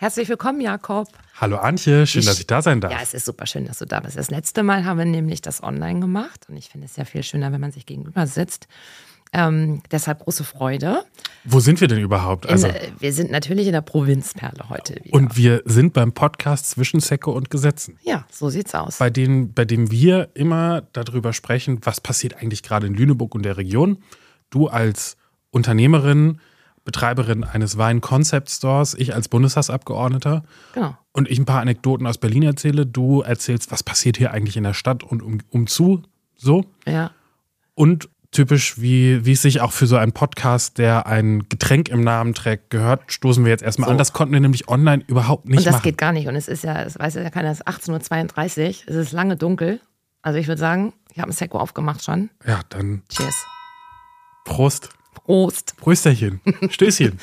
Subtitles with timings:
[0.00, 1.08] Herzlich willkommen, Jakob.
[1.40, 2.92] Hallo Antje, schön, ich, dass ich da sein darf.
[2.92, 4.16] Ja, es ist super schön, dass du da bist.
[4.16, 7.24] Das letzte Mal haben wir nämlich das online gemacht und ich finde es ja viel
[7.24, 8.68] schöner, wenn man sich gegenüber sitzt.
[9.32, 11.02] Ähm, deshalb große Freude.
[11.42, 12.44] Wo sind wir denn überhaupt?
[12.44, 12.68] In, also,
[13.00, 15.16] wir sind natürlich in der Provinzperle heute wieder.
[15.16, 17.98] Und wir sind beim Podcast zwischen Säcke und Gesetzen.
[18.04, 18.98] Ja, so sieht's aus.
[18.98, 23.42] Bei, denen, bei dem wir immer darüber sprechen, was passiert eigentlich gerade in Lüneburg und
[23.42, 23.98] der Region.
[24.48, 25.16] Du als
[25.50, 26.38] Unternehmerin,
[26.88, 30.42] Betreiberin eines Wein-Concept-Stores, ich als Bundestagsabgeordneter.
[30.72, 30.96] Genau.
[31.12, 32.86] Und ich ein paar Anekdoten aus Berlin erzähle.
[32.86, 36.02] Du erzählst, was passiert hier eigentlich in der Stadt und um, umzu.
[36.34, 36.64] So.
[36.86, 37.10] Ja.
[37.74, 42.00] Und typisch, wie, wie es sich auch für so einen Podcast, der ein Getränk im
[42.00, 43.92] Namen trägt, gehört, stoßen wir jetzt erstmal so.
[43.92, 43.98] an.
[43.98, 45.58] Das konnten wir nämlich online überhaupt nicht machen.
[45.58, 45.82] Und das machen.
[45.82, 46.26] geht gar nicht.
[46.26, 49.36] Und es ist ja, es weiß ja keiner, es ist 18.32 Uhr, es ist lange
[49.36, 49.82] dunkel.
[50.22, 52.30] Also ich würde sagen, ich habe ein Sekko aufgemacht schon.
[52.46, 53.02] Ja, dann.
[53.10, 53.44] Cheers.
[54.46, 54.88] Prost.
[55.28, 55.76] Prost.
[55.76, 56.40] Prösterchen.
[56.70, 57.18] Stößchen.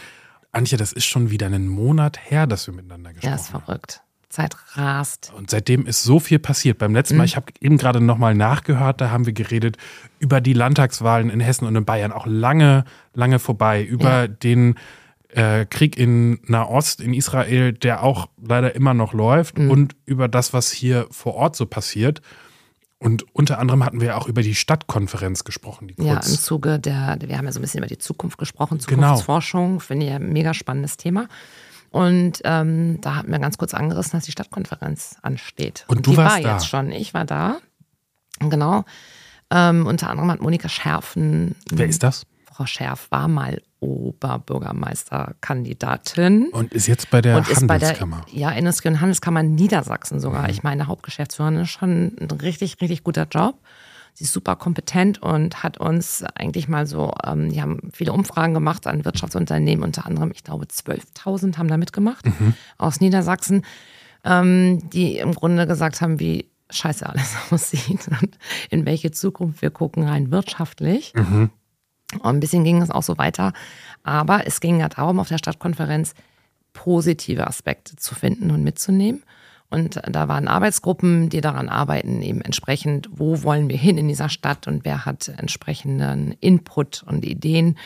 [0.52, 3.40] Antje, das ist schon wieder einen Monat her, dass wir miteinander gesprochen haben.
[3.40, 4.02] Ja, ist verrückt.
[4.30, 5.34] Zeit rast.
[5.36, 6.78] Und seitdem ist so viel passiert.
[6.78, 7.30] Beim letzten Mal, mhm.
[7.30, 9.78] ich habe eben gerade nochmal nachgehört, da haben wir geredet
[10.20, 14.28] über die Landtagswahlen in Hessen und in Bayern, auch lange, lange vorbei, über ja.
[14.28, 14.76] den
[15.30, 19.72] äh, Krieg in Nahost, in Israel, der auch leider immer noch läuft mhm.
[19.72, 22.22] und über das, was hier vor Ort so passiert.
[23.06, 25.90] Und unter anderem hatten wir auch über die Stadtkonferenz gesprochen.
[25.90, 28.80] Die ja, im Zuge der, wir haben ja so ein bisschen über die Zukunft gesprochen,
[28.80, 29.02] genau.
[29.02, 29.80] Zukunftsforschung, genau.
[29.80, 31.28] finde ich ein mega spannendes Thema.
[31.92, 35.86] Und ähm, da hatten wir ganz kurz angerissen, dass die Stadtkonferenz ansteht.
[35.88, 36.54] Und, Und du die warst war da.
[36.54, 36.92] jetzt schon.
[36.92, 37.58] Ich war da.
[38.40, 38.86] Genau.
[39.52, 41.56] Ähm, unter anderem hat Monika Schärfen.
[41.70, 42.26] Wer ist das?
[42.52, 46.50] Frau Schärf war mal Oberbürgermeisterkandidatin.
[46.52, 47.68] Und ist jetzt bei der Handelskammer.
[47.68, 47.78] Bei
[48.32, 50.44] der, ja, Industrie- und Handelskammer Niedersachsen sogar.
[50.44, 50.50] Mhm.
[50.50, 53.60] Ich meine, Hauptgeschäftsführerin ist schon ein richtig, richtig guter Job.
[54.14, 58.54] Sie ist super kompetent und hat uns eigentlich mal so, ähm, die haben viele Umfragen
[58.54, 62.54] gemacht an Wirtschaftsunternehmen, unter anderem, ich glaube, 12.000 haben da mitgemacht mhm.
[62.78, 63.66] aus Niedersachsen,
[64.24, 68.38] ähm, die im Grunde gesagt haben, wie scheiße alles aussieht und
[68.70, 71.14] in welche Zukunft wir gucken, rein wirtschaftlich.
[71.14, 71.50] Mhm.
[72.14, 73.54] Und ein bisschen ging es auch so weiter.
[74.04, 76.14] Aber es ging ja darum, auf der Stadtkonferenz
[76.74, 79.24] positive Aspekte zu finden und mitzunehmen.
[79.70, 84.30] Und da waren Arbeitsgruppen, die daran arbeiten, eben entsprechend, wo wollen wir hin in dieser
[84.30, 87.78] Stadt und wer hat entsprechenden Input und Ideen.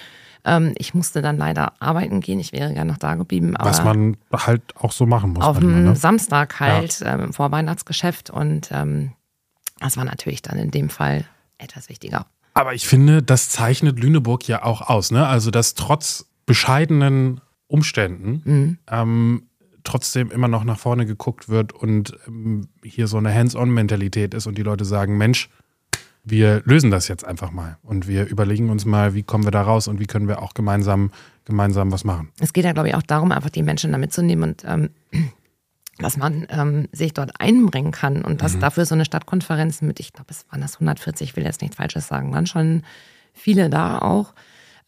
[0.46, 3.56] Ähm, ich musste dann leider arbeiten gehen, ich wäre gerne noch da geblieben.
[3.58, 5.44] Was man halt auch so machen muss.
[5.44, 5.96] Auf dem ne?
[5.96, 7.18] Samstag halt, ja.
[7.18, 8.30] ähm, vor Weihnachtsgeschäft.
[8.30, 9.14] Und ähm,
[9.80, 11.26] das war natürlich dann in dem Fall
[11.58, 12.26] etwas wichtiger.
[12.60, 15.12] Aber ich finde, das zeichnet Lüneburg ja auch aus.
[15.12, 15.26] Ne?
[15.26, 18.78] Also, dass trotz bescheidenen Umständen mhm.
[18.92, 19.44] ähm,
[19.86, 24.58] trotzdem immer noch nach vorne geguckt wird und ähm, hier so eine Hands-on-Mentalität ist und
[24.58, 25.50] die Leute sagen, Mensch,
[26.26, 29.62] wir lösen das jetzt einfach mal und wir überlegen uns mal, wie kommen wir da
[29.62, 31.12] raus und wie können wir auch gemeinsam,
[31.46, 32.28] gemeinsam was machen.
[32.42, 34.90] Es geht ja, glaube ich, auch darum, einfach die Menschen da mitzunehmen und ähm,
[36.00, 38.62] dass man ähm, sich dort einbringen kann und dass mhm.
[38.62, 41.78] dafür so eine Stadtkonferenz mit, ich glaube, es waren das 140, ich will jetzt nichts
[41.78, 42.84] Falsches sagen, waren schon
[43.34, 44.34] viele da auch.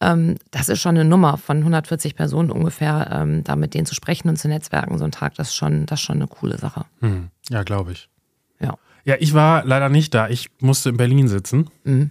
[0.00, 3.94] Ähm, das ist schon eine Nummer von 140 Personen ungefähr, ähm, da mit denen zu
[3.94, 6.58] sprechen und zu netzwerken so ein Tag, das ist schon, das ist schon eine coole
[6.58, 6.86] Sache.
[7.00, 7.28] Mhm.
[7.48, 8.08] Ja, glaube ich.
[8.60, 8.76] Ja.
[9.04, 10.28] Ja, ich war leider nicht da.
[10.28, 11.70] Ich musste in Berlin sitzen.
[11.84, 12.10] Mhm.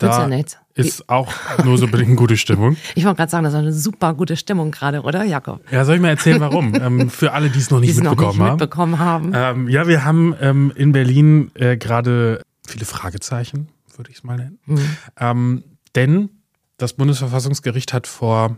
[0.00, 0.44] Da ja
[0.74, 1.30] ist auch
[1.64, 2.76] nur so bedingt gute Stimmung.
[2.94, 5.60] Ich wollte gerade sagen, das ist eine super gute Stimmung gerade, oder Jakob?
[5.70, 6.74] Ja, soll ich mal erzählen, warum?
[6.80, 9.36] ähm, für alle, die es noch nicht, mitbekommen, noch nicht mitbekommen haben.
[9.36, 9.60] haben.
[9.60, 14.36] Ähm, ja, wir haben ähm, in Berlin äh, gerade viele Fragezeichen, würde ich es mal
[14.36, 14.58] nennen.
[14.66, 14.96] Mhm.
[15.18, 16.30] Ähm, denn
[16.78, 18.56] das Bundesverfassungsgericht hat vor,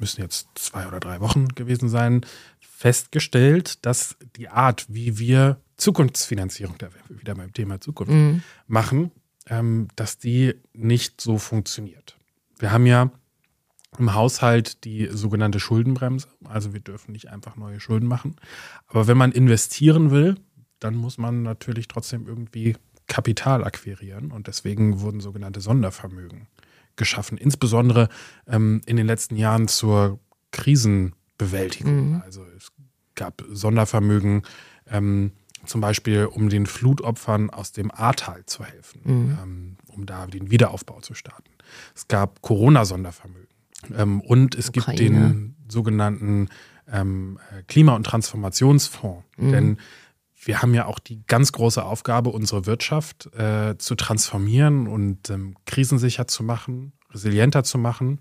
[0.00, 2.22] müssen jetzt zwei oder drei Wochen gewesen sein,
[2.60, 8.42] festgestellt, dass die Art, wie wir Zukunftsfinanzierung, da wieder beim Thema Zukunft, mhm.
[8.66, 9.12] machen,
[9.48, 12.16] ähm, dass die nicht so funktioniert.
[12.58, 13.10] Wir haben ja
[13.98, 16.28] im Haushalt die sogenannte Schuldenbremse.
[16.44, 18.36] Also wir dürfen nicht einfach neue Schulden machen.
[18.86, 20.36] Aber wenn man investieren will,
[20.78, 22.76] dann muss man natürlich trotzdem irgendwie
[23.06, 24.30] Kapital akquirieren.
[24.30, 26.48] Und deswegen wurden sogenannte Sondervermögen
[26.96, 27.38] geschaffen.
[27.38, 28.08] Insbesondere
[28.46, 30.20] ähm, in den letzten Jahren zur
[30.52, 32.10] Krisenbewältigung.
[32.10, 32.22] Mhm.
[32.22, 32.72] Also es
[33.14, 34.42] gab Sondervermögen
[34.86, 35.32] ähm,
[35.68, 39.38] zum Beispiel um den Flutopfern aus dem Ahrtal zu helfen, mhm.
[39.42, 41.50] ähm, um da den Wiederaufbau zu starten.
[41.94, 43.48] Es gab Corona-Sondervermögen
[43.96, 44.98] ähm, und es Ukraine.
[44.98, 46.48] gibt den sogenannten
[46.90, 49.24] ähm, Klima- und Transformationsfonds.
[49.36, 49.52] Mhm.
[49.52, 49.78] Denn
[50.44, 55.56] wir haben ja auch die ganz große Aufgabe, unsere Wirtschaft äh, zu transformieren und ähm,
[55.66, 58.20] krisensicher zu machen, resilienter zu machen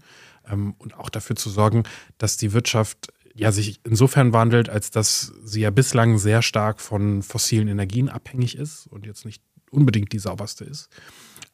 [0.50, 1.84] ähm, und auch dafür zu sorgen,
[2.18, 7.22] dass die Wirtschaft ja sich insofern wandelt, als dass sie ja bislang sehr stark von
[7.22, 10.90] fossilen Energien abhängig ist und jetzt nicht unbedingt die sauberste ist,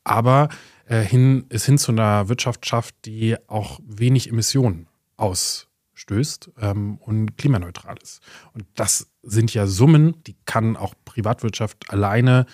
[0.03, 0.49] aber
[0.85, 4.87] äh, hin, es hin zu einer Wirtschaft schafft, die auch wenig Emissionen
[5.17, 8.21] aus, stößt ähm, und klimaneutral ist.
[8.53, 12.45] Und das sind ja Summen, die kann auch Privatwirtschaft alleine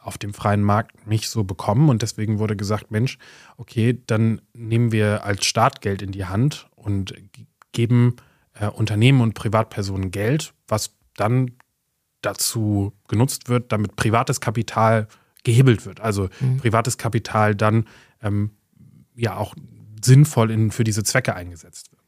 [0.00, 1.88] auf dem freien Markt nicht so bekommen.
[1.88, 3.18] Und deswegen wurde gesagt, Mensch,
[3.56, 7.14] okay, dann nehmen wir als Staat Geld in die Hand und
[7.72, 8.16] geben
[8.60, 11.52] äh, Unternehmen und Privatpersonen Geld, was dann
[12.22, 15.08] dazu genutzt wird, damit privates Kapital
[15.44, 16.00] gehebelt wird.
[16.00, 16.58] Also mhm.
[16.58, 17.86] privates Kapital dann
[18.22, 18.50] ähm,
[19.14, 19.54] ja auch
[20.04, 21.98] sinnvoll in, für diese Zwecke eingesetzt wird.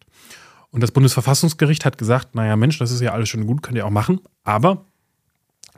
[0.71, 3.87] Und das Bundesverfassungsgericht hat gesagt, naja Mensch, das ist ja alles schon gut, könnt ihr
[3.87, 4.85] auch machen, aber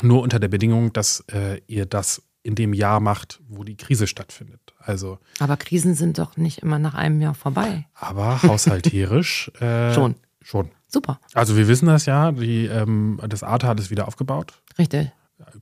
[0.03, 4.07] nur unter der Bedingung, dass äh, ihr das in dem Jahr macht, wo die Krise
[4.07, 4.75] stattfindet.
[4.79, 7.87] Also, aber Krisen sind doch nicht immer nach einem Jahr vorbei.
[7.95, 10.17] Aber haushalterisch äh, schon.
[10.43, 10.71] Schon.
[10.89, 11.21] Super.
[11.35, 14.53] Also wir wissen das ja, die, ähm, das hat es wieder aufgebaut.
[14.79, 15.11] Richtig.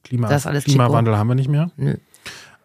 [0.02, 1.18] Klima, das ist alles Klimawandel Chico.
[1.18, 1.70] haben wir nicht mehr.
[1.76, 1.96] Nö.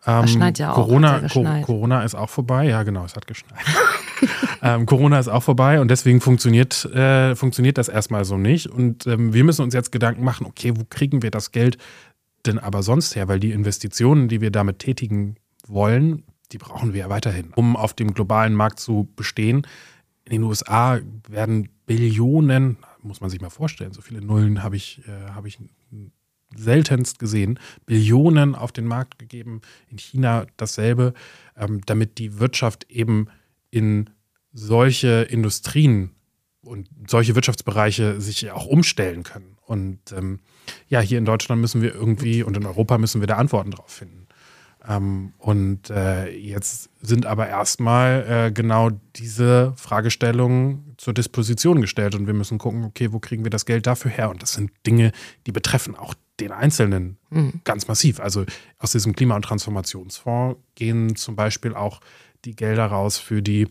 [0.07, 0.75] Ähm, schneit ja auch.
[0.75, 2.65] Corona, ja Co Corona ist auch vorbei.
[2.67, 3.59] Ja, genau, es hat geschneit.
[4.61, 8.67] ähm, Corona ist auch vorbei und deswegen funktioniert, äh, funktioniert das erstmal so nicht.
[8.67, 11.77] Und ähm, wir müssen uns jetzt Gedanken machen, okay, wo kriegen wir das Geld
[12.45, 13.27] denn aber sonst her?
[13.27, 15.37] Weil die Investitionen, die wir damit tätigen
[15.67, 19.65] wollen, die brauchen wir ja weiterhin, um auf dem globalen Markt zu bestehen.
[20.25, 20.99] In den USA
[21.29, 25.59] werden Billionen, muss man sich mal vorstellen, so viele Nullen habe ich, äh, hab ich
[26.55, 31.13] seltenst gesehen, Billionen auf den Markt gegeben, in China dasselbe,
[31.57, 33.27] ähm, damit die Wirtschaft eben
[33.69, 34.09] in
[34.51, 36.11] solche Industrien
[36.61, 39.57] und solche Wirtschaftsbereiche sich auch umstellen können.
[39.65, 40.39] Und ähm,
[40.87, 43.89] ja, hier in Deutschland müssen wir irgendwie und in Europa müssen wir da Antworten drauf
[43.89, 44.24] finden.
[44.87, 52.27] Ähm, und äh, jetzt sind aber erstmal äh, genau diese Fragestellungen zur Disposition gestellt und
[52.27, 54.29] wir müssen gucken, okay, wo kriegen wir das Geld dafür her?
[54.29, 55.11] Und das sind Dinge,
[55.47, 57.61] die betreffen auch den Einzelnen mhm.
[57.63, 58.19] ganz massiv.
[58.19, 58.45] Also
[58.77, 62.01] aus diesem Klima- und Transformationsfonds gehen zum Beispiel auch
[62.43, 63.67] die Gelder raus für die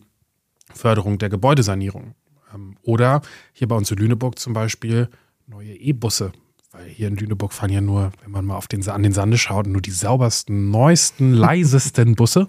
[0.73, 2.15] Förderung der Gebäudesanierung.
[2.53, 3.23] Ähm, oder
[3.53, 5.09] hier bei uns in Lüneburg zum Beispiel
[5.47, 6.33] neue E-Busse
[6.75, 9.39] weil hier in Lüneburg fahren ja nur, wenn man mal auf den, an den Sande
[9.39, 12.49] schaut, nur die saubersten, neuesten, leisesten Busse.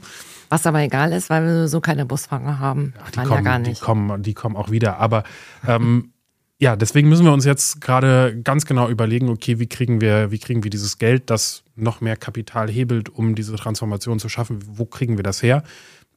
[0.49, 2.93] Was aber egal ist, weil wir so keine Busfahrer haben.
[2.97, 3.81] Ja, die, kommen, ja gar nicht.
[3.81, 4.97] Die, kommen, die kommen auch wieder.
[4.97, 5.23] Aber
[5.67, 6.13] ähm,
[6.59, 10.39] ja, deswegen müssen wir uns jetzt gerade ganz genau überlegen, okay, wie kriegen wir, wie
[10.39, 14.59] kriegen wir dieses Geld, das noch mehr Kapital hebelt, um diese Transformation zu schaffen?
[14.65, 15.63] Wo kriegen wir das her?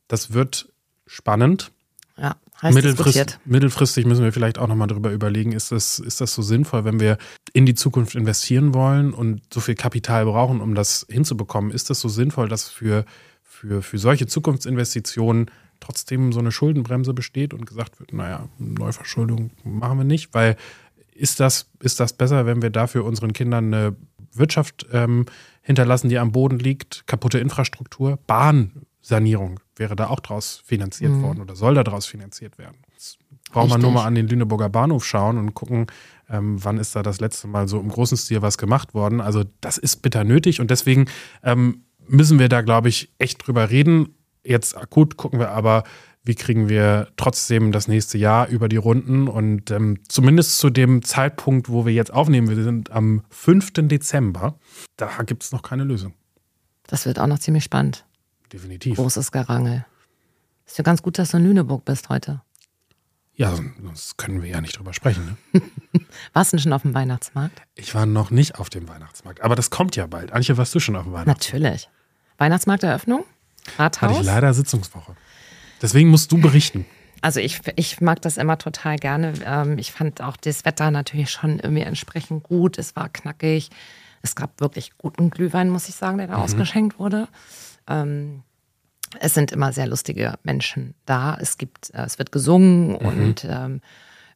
[0.08, 0.70] Das wird
[1.06, 1.72] spannend.
[2.16, 6.34] Ja, heißt Mittelfrist, mittelfristig müssen wir vielleicht auch nochmal darüber überlegen, ist das, ist das
[6.34, 7.18] so sinnvoll, wenn wir
[7.52, 11.70] in die Zukunft investieren wollen und so viel Kapital brauchen, um das hinzubekommen?
[11.70, 13.04] Ist das so sinnvoll, dass für,
[13.42, 15.50] für, für solche Zukunftsinvestitionen
[15.80, 20.56] trotzdem so eine Schuldenbremse besteht und gesagt wird, naja, Neuverschuldung machen wir nicht, weil
[21.14, 23.96] ist das, ist das besser, wenn wir dafür unseren Kindern eine
[24.32, 25.26] Wirtschaft ähm,
[25.62, 31.22] hinterlassen, die am Boden liegt, kaputte Infrastruktur, Bahnsanierung wäre da auch draus finanziert mhm.
[31.22, 32.76] worden oder soll da draus finanziert werden.
[32.92, 33.18] Jetzt
[33.50, 35.86] braucht man nur mal an den Lüneburger Bahnhof schauen und gucken,
[36.28, 39.20] ähm, wann ist da das letzte Mal so im großen Stil was gemacht worden.
[39.20, 41.06] Also das ist bitter nötig und deswegen
[41.42, 44.14] ähm, müssen wir da, glaube ich, echt drüber reden.
[44.44, 45.84] Jetzt akut gucken wir aber,
[46.24, 51.02] wie kriegen wir trotzdem das nächste Jahr über die Runden und ähm, zumindest zu dem
[51.02, 53.72] Zeitpunkt, wo wir jetzt aufnehmen, wir sind am 5.
[53.88, 54.58] Dezember,
[54.96, 56.12] da gibt es noch keine Lösung.
[56.86, 58.04] Das wird auch noch ziemlich spannend.
[58.52, 58.96] Definitiv.
[58.96, 59.84] Großes Gerangel.
[60.66, 62.42] Ist ja ganz gut, dass du in Lüneburg bist heute.
[63.34, 65.38] Ja, sonst können wir ja nicht drüber sprechen.
[65.52, 65.62] Ne?
[66.32, 67.62] warst du denn schon auf dem Weihnachtsmarkt?
[67.76, 70.32] Ich war noch nicht auf dem Weihnachtsmarkt, aber das kommt ja bald.
[70.32, 71.52] Antje, warst du schon auf dem Weihnachtsmarkt?
[71.52, 71.88] Natürlich.
[72.38, 73.24] Weihnachtsmarkteröffnung?
[73.78, 74.10] Rathaus?
[74.10, 75.14] Hatte ich leider Sitzungswoche.
[75.80, 76.84] Deswegen musst du berichten.
[77.20, 79.34] Also ich, ich mag das immer total gerne.
[79.44, 82.78] Ähm, ich fand auch das Wetter natürlich schon irgendwie entsprechend gut.
[82.78, 83.70] Es war knackig.
[84.22, 86.42] Es gab wirklich guten Glühwein, muss ich sagen, der da mhm.
[86.42, 87.28] ausgeschenkt wurde.
[87.88, 88.42] Ähm,
[89.20, 91.36] es sind immer sehr lustige Menschen da.
[91.40, 92.96] Es gibt, äh, es wird gesungen mhm.
[92.96, 93.80] und ähm,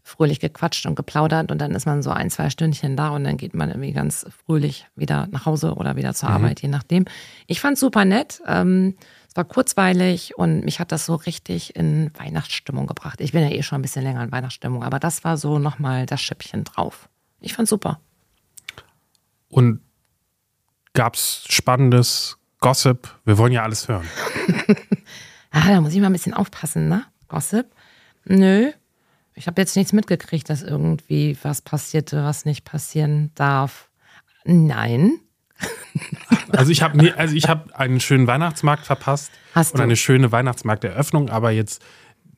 [0.03, 3.37] fröhlich gequatscht und geplaudert und dann ist man so ein, zwei Stündchen da und dann
[3.37, 6.35] geht man irgendwie ganz fröhlich wieder nach Hause oder wieder zur mhm.
[6.37, 7.05] Arbeit, je nachdem.
[7.47, 8.43] Ich fand es super nett.
[8.47, 8.97] Ähm,
[9.29, 13.21] es war kurzweilig und mich hat das so richtig in Weihnachtsstimmung gebracht.
[13.21, 16.05] Ich bin ja eh schon ein bisschen länger in Weihnachtsstimmung, aber das war so nochmal
[16.05, 17.09] das Schippchen drauf.
[17.41, 18.01] Ich fand's super.
[19.49, 19.81] Und
[20.95, 24.07] gab's Spannendes, Gossip, wir wollen ja alles hören.
[25.51, 27.05] ah, da muss ich mal ein bisschen aufpassen, ne?
[27.27, 27.67] Gossip?
[28.25, 28.71] Nö.
[29.35, 33.91] Ich habe jetzt nichts mitgekriegt, dass irgendwie was passierte, was nicht passieren darf.
[34.45, 35.19] Nein.
[36.55, 41.51] Also ich habe also hab einen schönen Weihnachtsmarkt verpasst Hast und eine schöne Weihnachtsmarkteröffnung, aber
[41.51, 41.83] jetzt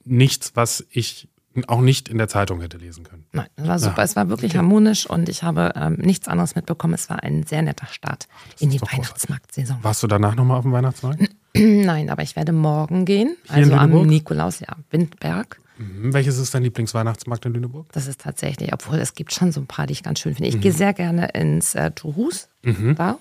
[0.04, 1.28] nichts, was ich
[1.68, 3.24] auch nicht in der Zeitung hätte lesen können.
[3.32, 3.98] Nein, das war super.
[3.98, 4.02] Ja.
[4.04, 4.58] Es war wirklich okay.
[4.58, 6.94] harmonisch und ich habe ähm, nichts anderes mitbekommen.
[6.94, 9.78] Es war ein sehr netter Start Ach, in die Weihnachtsmarktsaison.
[9.82, 11.22] Warst du danach nochmal auf dem Weihnachtsmarkt?
[11.56, 13.36] Nein, aber ich werde morgen gehen.
[13.44, 14.06] Hier also am?
[14.06, 15.60] Nikolaus, ja, Windberg.
[15.78, 16.12] Mhm.
[16.12, 17.86] Welches ist dein Lieblingsweihnachtsmarkt in Lüneburg?
[17.92, 20.48] Das ist tatsächlich, obwohl es gibt schon so ein paar, die ich ganz schön finde.
[20.48, 22.94] Ich gehe sehr gerne ins äh, Tuhus Mhm.
[22.96, 23.18] da.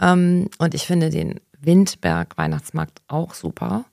[0.00, 3.84] Ähm, und ich finde den Windberg Weihnachtsmarkt auch super.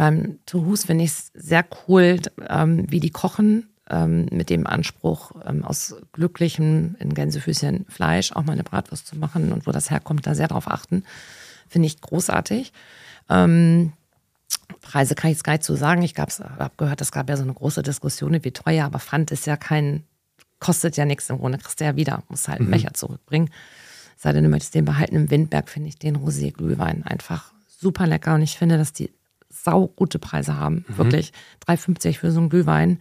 [0.00, 3.68] Beim Tuhus finde ich es sehr cool, ähm, wie die kochen.
[3.90, 9.18] Ähm, mit dem Anspruch, ähm, aus glücklichem in Gänsefüßchen Fleisch auch mal eine Bratwurst zu
[9.18, 11.04] machen und wo das herkommt, da sehr drauf achten.
[11.68, 12.72] Finde ich großartig.
[13.28, 13.92] Ähm,
[14.80, 16.00] Preise kann ich jetzt gar nicht zu sagen.
[16.00, 19.46] Ich habe gehört, es gab ja so eine große Diskussion, wie teuer, aber Pfand ist
[19.46, 20.04] ja kein,
[20.60, 23.50] kostet ja nichts im Grunde, kriegst du ja wieder, musst halt einen Becher zurückbringen.
[24.16, 25.16] Sei denn, du möchtest den behalten.
[25.16, 29.10] Im Windberg finde ich den Rosé-Glühwein einfach super lecker und ich finde, dass die
[29.50, 30.84] sau gute Preise haben.
[30.88, 31.32] Wirklich
[31.66, 33.00] 3,50 für so einen Glühwein.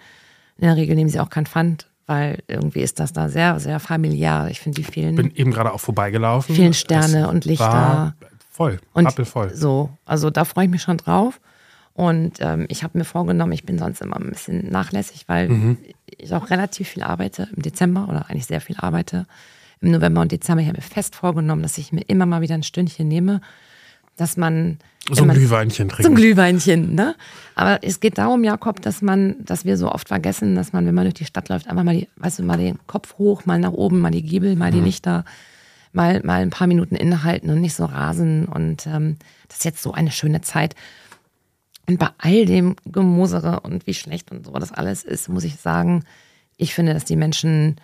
[0.58, 3.80] In der Regel nehmen sie auch kein Pfand, weil irgendwie ist das da sehr, sehr
[3.80, 4.48] familiär.
[4.50, 6.54] Ich finde, die vielen, Bin eben gerade auch vorbeigelaufen.
[6.56, 8.16] vielen Sterne Es und Lichter.
[8.52, 9.56] Voll, Und rappelvoll.
[9.56, 11.40] So, also da freue ich mich schon drauf.
[11.94, 15.78] Und ähm, ich habe mir vorgenommen, ich bin sonst immer ein bisschen nachlässig, weil Mhm.
[16.18, 19.28] ich auch relativ viel arbeite im Dezember oder eigentlich sehr viel arbeite
[19.82, 20.62] im November und Dezember.
[20.62, 23.40] Ich habe mir fest vorgenommen, dass ich mir immer mal wieder ein Stündchen nehme,
[24.20, 24.78] dass man
[25.12, 26.16] So ein man- Glühweinchen so ein.
[26.16, 27.16] Glühweinchen, ne?
[27.56, 30.96] Aber es geht darum, Jakob, dass man, dass wir so oft vergessen, dass man, wenn
[30.96, 33.60] man durch die Stadt läuft, einfach mal die, weißt du, mal den Kopf hoch, mal
[33.60, 34.76] nach oben, mal die Giebel, mal Mhm.
[34.76, 35.26] die Lichter,
[35.94, 38.46] mal, mal ein paar Minuten innehalten und nicht so rasen.
[38.46, 40.76] Und ähm, das ist jetzt so eine schöne Zeit.
[41.88, 45.56] Und bei all dem Gemosere und wie schlecht und so das alles ist, muss ich
[45.56, 46.04] sagen,
[46.58, 47.78] ich finde, dass die Menschen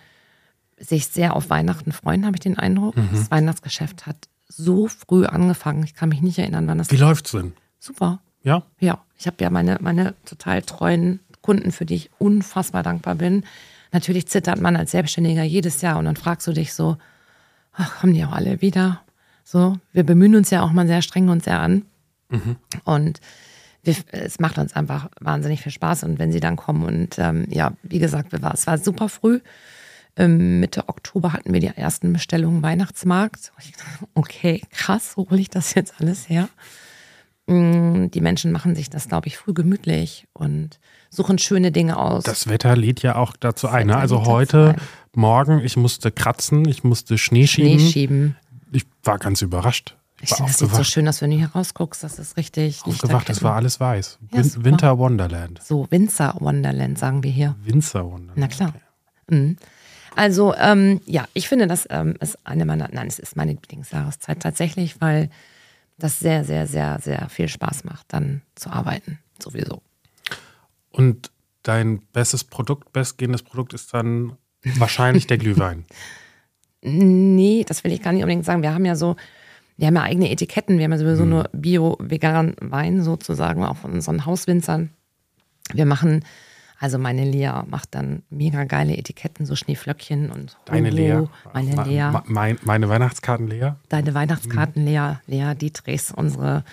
[0.78, 2.96] sich sehr auf Weihnachten freuen, habe ich den Eindruck.
[2.96, 3.08] Mhm.
[3.12, 4.16] Das Weihnachtsgeschäft hat
[4.48, 5.82] so früh angefangen.
[5.84, 7.52] Ich kann mich nicht erinnern, wann das Wie läuft's denn?
[7.78, 8.20] super.
[8.42, 8.62] Ja?
[8.78, 13.44] Ja, ich habe ja meine, meine total treuen Kunden, für die ich unfassbar dankbar bin.
[13.92, 16.96] Natürlich zittert man als Selbstständiger jedes Jahr und dann fragst du dich so,
[17.72, 19.00] ach, kommen die auch alle wieder?
[19.44, 21.82] So, wir bemühen uns ja auch mal sehr streng und sehr an.
[22.84, 23.20] Und
[23.84, 26.02] wir, es macht uns einfach wahnsinnig viel Spaß.
[26.04, 29.40] Und wenn sie dann kommen und ähm, ja, wie gesagt, es war super früh.
[30.16, 33.52] Ähm, Mitte Oktober hatten wir die ersten Bestellungen Weihnachtsmarkt.
[34.14, 36.48] Okay, krass, wo hole ich das jetzt alles her?
[37.46, 40.78] Mm, Die Menschen machen sich das, glaube ich, früh gemütlich und
[41.10, 42.24] suchen schöne Dinge aus.
[42.24, 43.88] Das Wetter lädt ja auch dazu ein.
[43.88, 43.96] Ne?
[43.96, 44.74] Also heute,
[45.14, 47.90] morgen, ich musste kratzen, ich musste Schnee Schnee schieben.
[47.92, 48.36] schieben.
[48.72, 49.96] Ich war ganz überrascht.
[50.22, 52.02] Ich Ich finde, das sieht so schön aus, wenn du hier rausguckst.
[52.02, 52.78] Das ist richtig.
[52.82, 53.42] aufgewacht es Lichterketten.
[53.44, 54.18] war alles weiß.
[54.32, 54.64] Ja, Win super.
[54.64, 55.60] Winter Wonderland.
[55.62, 57.54] So, Winzer Wonderland, sagen wir hier.
[57.62, 58.38] Winzer Wonderland.
[58.38, 58.72] Na klar.
[59.28, 59.56] Mhm.
[60.16, 64.40] Also, ähm, ja, ich finde, das ähm, ist eine meiner, nein, es ist meine Lieblingsjahreszeit
[64.40, 65.28] tatsächlich, weil
[65.98, 69.18] das sehr, sehr, sehr, sehr viel Spaß macht, dann zu arbeiten.
[69.38, 69.82] Sowieso.
[70.90, 71.30] Und
[71.62, 74.32] dein bestes Produkt, bestgehendes Produkt ist dann
[74.64, 75.84] wahrscheinlich der Glühwein.
[76.82, 78.62] Nee, das will ich gar nicht unbedingt sagen.
[78.62, 79.16] Wir haben ja so,
[79.76, 80.78] wir haben ja eigene Etiketten.
[80.78, 81.30] Wir haben ja sowieso Mhm.
[81.30, 84.90] nur bio-veganen Wein sozusagen, auch von unseren Hauswinzern.
[85.72, 86.24] Wir machen,
[86.78, 91.26] also meine Lea macht dann mega geile Etiketten, so Schneeflöckchen und Deine Hugo, Lea.
[91.54, 92.10] Meine Lea.
[92.10, 93.72] ma- mein, meine Weihnachtskarten Lea.
[93.88, 96.64] Deine Weihnachtskarten, Lea, Lea Dietrichs, unsere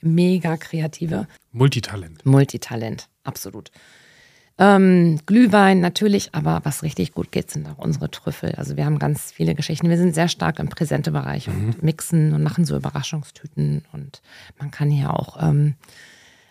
[0.00, 2.24] mega kreative Multitalent.
[2.26, 3.70] Multitalent, absolut.
[4.60, 8.54] Ähm, Glühwein natürlich, aber was richtig gut geht, sind auch unsere Trüffel.
[8.56, 9.88] Also wir haben ganz viele Geschichten.
[9.88, 13.84] Wir sind sehr stark im Präsente-Bereich und mixen und machen so Überraschungstüten.
[13.92, 14.20] Und
[14.58, 15.74] man kann hier auch ähm,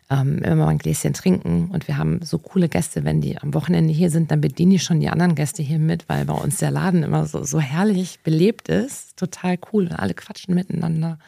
[0.09, 1.69] ähm, immer mal ein Gläschen trinken.
[1.71, 4.83] Und wir haben so coole Gäste, wenn die am Wochenende hier sind, dann bediene ich
[4.83, 8.19] schon die anderen Gäste hier mit, weil bei uns der Laden immer so, so herrlich
[8.23, 9.17] belebt ist.
[9.17, 9.89] Total cool.
[9.89, 11.19] Alle quatschen miteinander.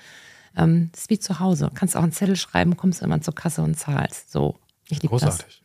[0.55, 1.69] Ähm, das ist wie zu Hause.
[1.74, 4.31] Kannst auch einen Zettel schreiben, kommst immer zur Kasse und zahlst.
[4.31, 4.57] So.
[4.89, 5.39] Ich liebe das.
[5.39, 5.63] Großartig.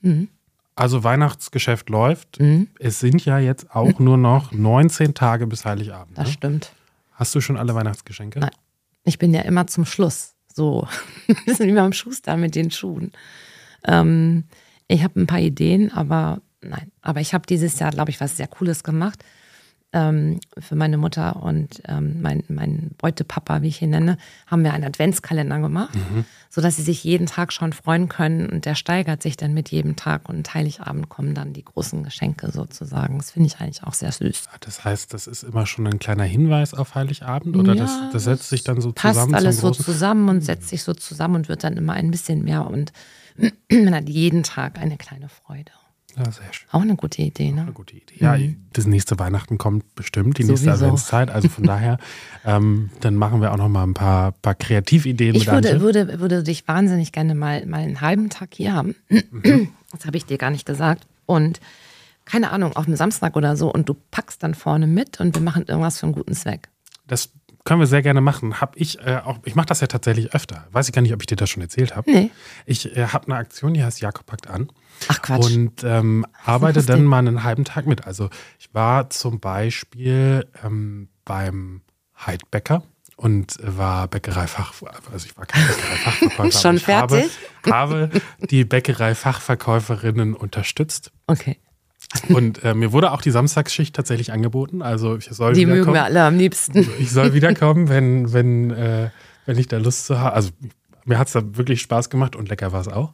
[0.77, 2.41] Also Weihnachtsgeschäft läuft.
[2.41, 2.67] Mhm.
[2.81, 6.19] Es sind ja jetzt auch nur noch 19 Tage bis Heiligabend.
[6.19, 6.33] Das Ne?
[6.33, 6.73] stimmt.
[7.13, 8.41] Hast du schon alle Weihnachtsgeschenke?
[8.41, 8.51] Nein.
[9.05, 10.34] Ich bin ja immer zum Schluss.
[10.55, 10.87] So.
[11.29, 13.13] Ein bisschen wie beim Schuster mit den Schuhen.
[13.85, 14.45] Ähm,
[14.87, 16.93] ich habe ein paar Ideen, aber nein.
[17.03, 19.25] Aber ich habe dieses Jahr, glaube ich, was sehr Cooles gemacht.
[19.97, 24.73] Ähm, für meine Mutter und ähm, mein, mein Beutepapa, wie ich ihn nenne, haben wir
[24.73, 25.97] einen Adventskalender gemacht,
[26.51, 28.49] sodass sie sich jeden Tag schon freuen können.
[28.49, 30.29] Und der steigert sich dann mit jedem Tag.
[30.29, 33.19] Und Heiligabend kommen dann die großen Geschenke sozusagen.
[33.19, 34.49] Das finde ich eigentlich auch sehr süß.
[34.61, 38.25] Das heißt, das ist immer schon ein kleiner Hinweis auf Heiligabend oder das, Ja, das
[38.25, 41.37] setzt sich dann so passt zusammen alles zum so zusammen und setzt sich so zusammen
[41.37, 42.93] und wird dann immer ein bisschen mehr und
[43.71, 45.71] man hat jeden Tag eine kleine Freude.
[46.17, 46.69] Ja, sehr schön.
[46.71, 47.63] Auch eine gute Idee, ne?
[47.63, 48.15] Eine gute Idee.
[48.19, 48.37] Ja,
[48.73, 50.85] das nächste Weihnachten kommt bestimmt, die nächste Sowieso.
[50.87, 51.31] Adventszeit.
[51.31, 51.99] Also von daher,
[52.45, 56.43] ähm, dann machen wir auch noch mal ein paar, paar Kreativideen Ich würde, würde, würde
[56.43, 58.95] dich wahnsinnig gerne mal, mal einen halben Tag hier haben.
[59.93, 61.07] Das habe ich dir gar nicht gesagt.
[61.25, 61.61] Und
[62.25, 65.43] keine Ahnung, auf dem Samstag oder so und du packst dann vorne mit und wir
[65.43, 66.69] machen irgendwas für einen guten Zweck.
[67.07, 67.31] Das
[67.65, 68.61] können wir sehr gerne machen.
[68.61, 70.67] Hab ich äh, auch, ich mache das ja tatsächlich öfter.
[70.73, 72.11] Weiß ich gar nicht, ob ich dir das schon erzählt habe.
[72.11, 72.31] Nee.
[72.67, 74.71] Ich äh, habe eine Aktion, die heißt Jakob packt an.
[75.09, 75.47] Ach Quatsch.
[75.47, 78.07] Und ähm, arbeite dann mal einen halben Tag mit.
[78.07, 78.29] Also
[78.59, 81.81] ich war zum Beispiel ähm, beim
[82.27, 82.83] Heidbäcker
[83.17, 84.75] und war Bäckereifach,
[85.13, 86.59] also ich war kein Bäckereifachverkäufer.
[86.61, 87.31] Schon fertig?
[87.67, 91.13] Habe, habe die Bäckereifachverkäuferinnen unterstützt.
[91.27, 91.59] okay.
[92.29, 94.83] Und äh, mir wurde auch die Samstagsschicht tatsächlich angeboten.
[94.83, 96.89] Also ich soll Die mögen wir alle am liebsten.
[96.99, 99.11] Ich soll wiederkommen, wenn, wenn, äh,
[99.47, 100.35] wenn ich da Lust zu habe.
[100.35, 100.51] Also
[101.05, 103.13] mir hat es da wirklich Spaß gemacht und lecker war es auch.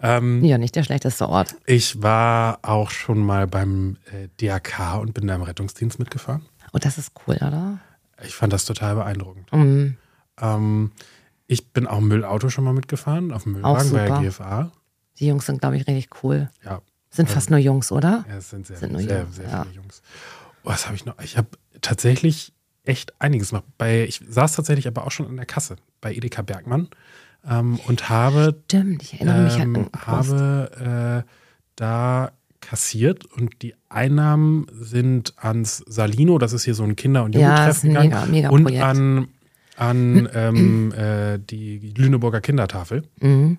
[0.00, 1.54] Ähm, Ja, nicht der schlechteste Ort.
[1.66, 6.42] ich war auch schon mal beim äh, DRK und bin da im Rettungsdienst mitgefahren.
[6.72, 7.78] Oh, das ist cool, oder?
[8.24, 9.50] Ich fand das total beeindruckend.
[9.52, 9.96] Mhm.
[10.40, 10.92] Ähm,
[11.46, 14.18] ich bin auch im Müllauto schon mal mitgefahren, auf dem Müllwagen bei der.
[14.20, 14.72] GFA.
[15.18, 16.50] Die Jungs sind, glaube ich, richtig cool.
[16.64, 16.80] Ja,
[17.10, 18.24] Sind fast nur Jungs, oder?
[18.28, 19.62] ja es sind sehr, Sind nur sehr, Jungs, sehr ja.
[19.64, 20.02] viele Jungs.
[20.64, 21.18] Oh, was habe ich noch?
[21.22, 21.48] Ich habe
[21.80, 22.52] tatsächlich
[22.84, 23.64] echt einiges gemacht.
[23.78, 26.88] Bei, ich saß tatsächlich aber auch schon an der Kasse bei Edeka Bergmann
[27.48, 31.30] ähm, und habe Stimmt, ich erinnere mich ähm, an habe äh,
[31.76, 37.34] da kassiert und die Einnahmen sind ans Salino, das ist hier so ein Kinder- und
[37.34, 38.84] Ja, Jugendtreff ist ein gegangen, mega- mega und Projekt.
[38.84, 39.28] an,
[39.76, 43.02] an ähm, äh, die Lüneburger Kindertafel.
[43.20, 43.56] Mhm.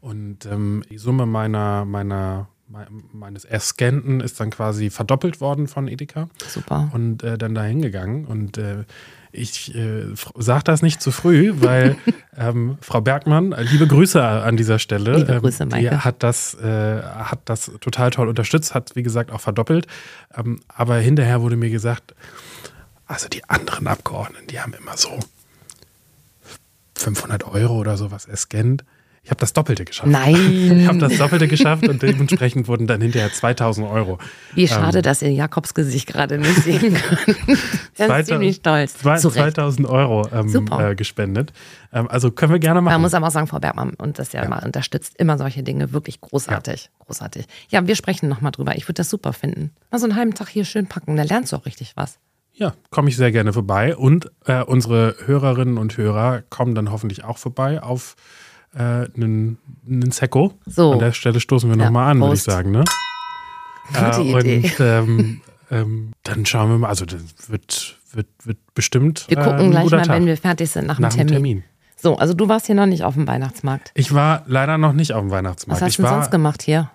[0.00, 5.88] Und ähm, die Summe meiner, meiner, me- meines Erscannten ist dann quasi verdoppelt worden von
[5.88, 6.90] Edeka Super.
[6.94, 8.24] und äh, dann da hingegangen.
[8.24, 8.84] Und äh,
[9.32, 11.96] ich äh, sage das nicht zu früh, weil
[12.36, 16.04] ähm, Frau Bergmann, äh, liebe Grüße an dieser Stelle, Liebe ähm, Grüße, die Maike.
[16.04, 19.86] hat das, äh, hat das total toll unterstützt, hat wie gesagt auch verdoppelt.
[20.36, 22.14] Ähm, aber hinterher wurde mir gesagt,
[23.06, 25.18] also die anderen Abgeordneten, die haben immer so
[26.96, 28.84] 500 Euro oder sowas erscannt.
[29.22, 30.08] Ich habe das Doppelte geschafft.
[30.10, 30.80] Nein.
[30.80, 34.18] Ich habe das Doppelte geschafft und dementsprechend wurden dann hinterher 2000 Euro.
[34.54, 36.94] Wie schade, dass ihr Jakobs Gesicht gerade nicht sehen
[37.26, 37.36] könnt.
[37.98, 38.94] Er ist ziemlich stolz.
[38.94, 39.54] Zwei- Zu Recht.
[39.56, 41.52] 2000 Euro ähm, äh, gespendet.
[41.92, 42.94] Ähm, also können wir gerne machen.
[42.94, 45.92] Man muss aber auch sagen, Frau Bergmann, und das ja, mal unterstützt immer solche Dinge
[45.92, 46.88] wirklich großartig.
[47.00, 47.44] Großartig.
[47.68, 48.74] Ja, wir sprechen nochmal drüber.
[48.76, 49.70] Ich würde das super finden.
[49.90, 52.18] Mal so einen halben Tag hier schön packen, da lernst du auch richtig was.
[52.54, 53.94] Ja, komme ich sehr gerne vorbei.
[53.96, 58.16] Und äh, unsere Hörerinnen und Hörer kommen dann hoffentlich auch vorbei auf
[58.74, 60.52] äh, einen, einen Sekko.
[60.66, 60.92] So.
[60.92, 62.70] An der Stelle stoßen wir Ja, nochmal an, würde ich sagen.
[62.70, 62.84] Ne?
[63.92, 64.56] Gute Idee.
[64.58, 66.88] Und ähm, ähm, dann schauen wir mal.
[66.88, 70.08] Also das wird, wird, wird bestimmt Wir äh, gucken ein gleich mal, Tag.
[70.16, 71.32] wenn wir fertig sind nach dem nach dem Termin.
[71.58, 71.64] Termin.
[71.96, 73.90] So, also du warst hier noch nicht auf dem Weihnachtsmarkt.
[73.94, 75.80] Ich war leider noch nicht auf dem Weihnachtsmarkt.
[75.82, 76.90] Was hast ich du war, sonst gemacht hier?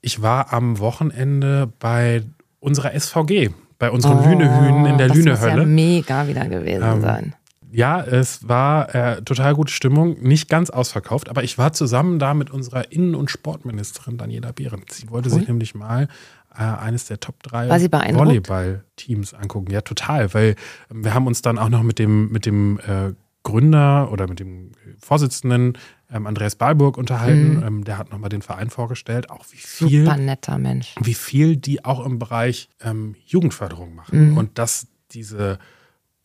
[0.00, 2.22] Ich war am Wochenende bei
[2.60, 5.66] unserer SVG, bei unseren Oh, Lünehühnen in der das muss ja Lünehölle.
[5.66, 7.34] mega wieder gewesen Ähm, sein.
[7.76, 12.32] Ja, es war äh, total gute Stimmung, nicht ganz ausverkauft, aber ich war zusammen da
[12.32, 14.92] mit unserer Innen- und Sportministerin Daniela Behrendt.
[14.92, 16.08] Sie wollte sich nämlich mal
[16.54, 18.28] äh, eines der Top 3 War sie beeindruckt?
[18.28, 19.72] Volleyball-Teams angucken.
[19.72, 20.56] Ja, total, weil
[20.90, 23.12] ähm, wir haben uns dann auch noch mit dem, mit dem äh,
[23.42, 25.76] Gründer oder mit dem Vorsitzenden
[26.10, 27.62] ähm, Andreas Balburg unterhalten.
[27.62, 30.94] Ähm, der hat nochmal den Verein vorgestellt, auch wie viel Super netter Mensch.
[31.02, 34.30] wie viel die auch im Bereich ähm, Jugendförderung machen.
[34.30, 34.38] Mhm.
[34.38, 35.58] Und dass diese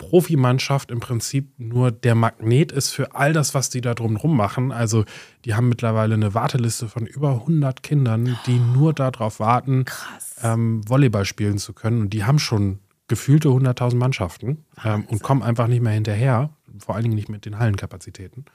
[0.01, 4.71] Profimannschaft im Prinzip nur der Magnet ist für all das, was die da drumherum machen.
[4.71, 5.05] Also
[5.45, 9.85] die haben mittlerweile eine Warteliste von über 100 Kindern, die nur darauf warten,
[10.41, 12.01] ähm, Volleyball spielen zu können.
[12.01, 16.49] Und die haben schon gefühlte 100.000 Mannschaften ähm, und kommen einfach nicht mehr hinterher.
[16.79, 18.45] Vor allen Dingen nicht mit den Hallenkapazitäten.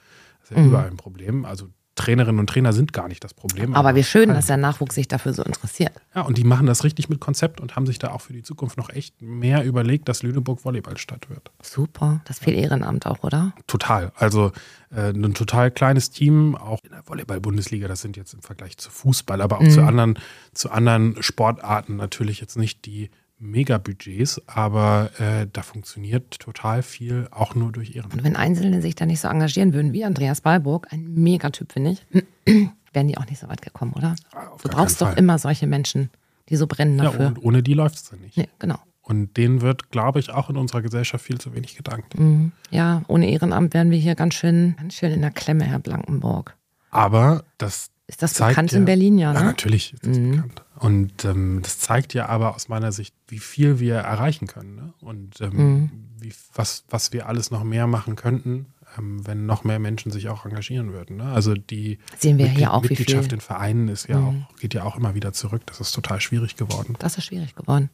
[0.40, 0.68] Das ist ja Mhm.
[0.70, 1.44] überall ein Problem.
[1.44, 3.74] Also Trainerinnen und Trainer sind gar nicht das Problem.
[3.74, 5.92] Aber wie schön, Hallen- dass der Nachwuchs sich dafür so interessiert.
[6.14, 8.42] ja, und die machen das richtig mit Konzept und haben sich da auch für die
[8.42, 11.50] Zukunft noch echt mehr überlegt, dass Lüneburg Volleyballstadt wird.
[11.62, 12.20] Super.
[12.26, 13.52] Das viel Ehrenamt auch, oder?
[13.66, 14.12] Total.
[14.14, 14.52] Also
[14.94, 18.90] äh, ein total kleines Team, auch in der Volleyball-Bundesliga, das sind jetzt im Vergleich zu
[18.90, 20.18] Fußball, aber auch zu, anderen,
[20.52, 27.54] zu anderen Sportarten natürlich jetzt nicht die Megabudgets, aber äh, da funktioniert total viel, auch
[27.54, 28.14] nur durch Ehrenamt.
[28.14, 31.90] Und wenn Einzelne sich da nicht so engagieren würden wie Andreas Balburg, ein Megatyp, finde
[31.92, 32.06] ich,
[32.92, 34.14] wären die auch nicht so weit gekommen, oder?
[34.52, 36.10] Auf Du brauchst doch immer solche Menschen,
[36.48, 37.26] die so brennen Ja, dafür.
[37.28, 38.36] und ohne die läuft es dann nicht.
[38.36, 38.78] nee, genau.
[39.02, 42.18] Und denen wird, glaube ich, auch in unserer Gesellschaft viel zu wenig gedankt.
[42.18, 42.50] Mhm.
[42.70, 46.56] Ja, ohne Ehrenamt wären wir hier ganz schön, ganz schön in der Klemme, Herr Blankenburg.
[46.90, 49.46] Aber das Ist das bekannt in Berlin, ja, Ja, ne?
[49.46, 50.62] natürlich ist das bekannt.
[50.76, 54.76] Und ähm, das zeigt ja aber aus meiner Sicht, wie viel wir erreichen können.
[54.76, 54.94] Ne?
[55.00, 55.90] Und ähm, Mhm.
[56.20, 58.66] wie, was, was wir alles noch mehr machen könnten,
[58.96, 61.16] ähm, wenn noch mehr Menschen sich auch engagieren würden.
[61.16, 61.24] Ne?
[61.32, 63.30] Also die Sehen wir Mitglied- hier auch, Mitgliedschaft.
[63.32, 63.34] Mhm.
[63.36, 65.62] in Vereinen ist ja auch, geht ja auch immer wieder zurück.
[65.66, 66.94] Das ist total schwierig geworden.
[67.00, 67.90] Das ist schwierig geworden.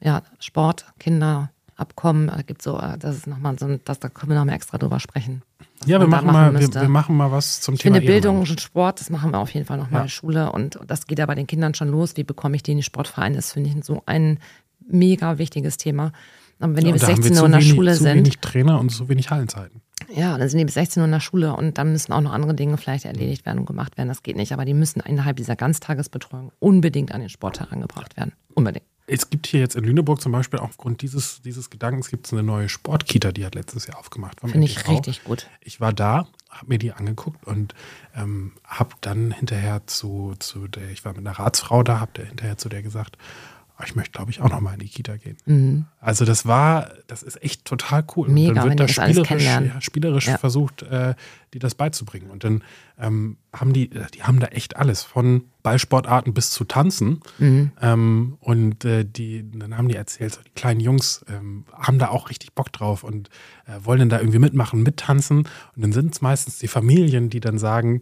[0.00, 4.08] Ja, Sport, Kinder, Abkommen, da gibt so, äh, das ist nochmal so ein, das, da
[4.08, 5.42] können wir nochmal extra drüber sprechen.
[5.86, 8.40] Ja, wir da machen, mal, wir, wir machen mal was zum Ich Thema finde Bildung
[8.40, 10.02] und Sport, das machen wir auf jeden Fall nochmal Ja.
[10.04, 12.16] in Schule und das geht ja bei den Kindern schon los.
[12.16, 13.34] Wie bekomme ich die in den Sportverein?
[13.34, 14.38] Das finde ich so ein
[14.86, 16.12] mega wichtiges Thema.
[16.60, 18.02] Aber wenn die Ja, bis da haben wir 16 Uhr in der wenig, Schule zu
[18.02, 19.80] sind, wenig Trainer und zu wenig Hallenzeiten.
[20.12, 22.32] ja, dann sind die bis 16 Uhr in der Schule und dann müssen auch noch
[22.32, 24.08] andere Dinge vielleicht erledigt werden und gemacht werden.
[24.08, 24.52] Das geht nicht.
[24.52, 28.32] Aber die müssen innerhalb dieser Ganztagesbetreuung unbedingt an den Sport herangebracht werden.
[28.54, 28.84] Unbedingt.
[29.10, 32.42] Es gibt hier jetzt in Lüneburg zum Beispiel aufgrund dieses, dieses Gedankens gibt es eine
[32.42, 34.40] neue Sportkita, die hat letztes Jahr aufgemacht.
[34.40, 35.48] Finde ich richtig gut.
[35.62, 37.74] Ich war da, habe mir die angeguckt und
[38.14, 42.58] ähm, habe dann hinterher zu, zu der, ich war mit einer Ratsfrau da, habe hinterher
[42.58, 45.86] zu der gesagt, "Ah, ich möchte, glaube ich, auch noch mal in die Kita gehen.
[46.00, 48.26] Also das war, das ist echt total cool.
[48.26, 48.40] Und Mhm.
[48.40, 50.38] Mega, dann wenn wird da spielerisch, ja, spielerisch Ja.
[50.38, 51.14] versucht, äh,
[51.54, 52.30] die das beizubringen.
[52.30, 52.64] Und dann
[52.98, 57.20] ähm, haben die, äh, die haben da echt alles, von Ballsportarten bis zu Tanzen.
[57.38, 57.72] Mhm.
[57.80, 62.08] Ähm, und äh, die, dann haben die erzählt, so die kleinen Jungs ähm, haben da
[62.08, 63.28] auch richtig Bock drauf und
[63.66, 65.38] äh, wollen dann da irgendwie mitmachen, mittanzen.
[65.76, 68.00] Und dann sind es meistens die Familien, die dann sagen,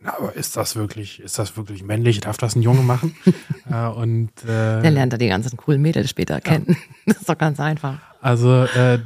[0.00, 2.20] na, aber ist das wirklich, ist das wirklich männlich?
[2.20, 3.16] Darf das ein Junge machen?
[3.70, 6.76] äh, und äh, Der lernt da die ganzen coolen Mädels später kennen.
[7.06, 7.98] Das ist doch ganz einfach.
[8.20, 9.00] also äh,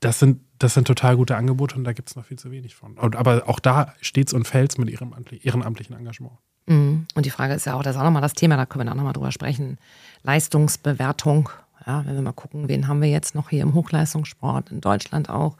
[0.00, 2.74] das sind das sind total gute Angebote und da gibt es noch viel zu wenig
[2.76, 2.96] von.
[2.96, 6.36] Und, aber auch da steht's und fällt's mit ihrem amtli- ehrenamtlichen Engagement.
[6.66, 7.06] Mhm.
[7.14, 8.92] Und die Frage ist ja auch, das ist auch nochmal das Thema, da können wir
[8.92, 9.78] auch nochmal drüber sprechen.
[10.22, 11.48] Leistungsbewertung.
[11.86, 15.28] Ja, wenn wir mal gucken, wen haben wir jetzt noch hier im Hochleistungssport, in Deutschland
[15.28, 15.56] auch.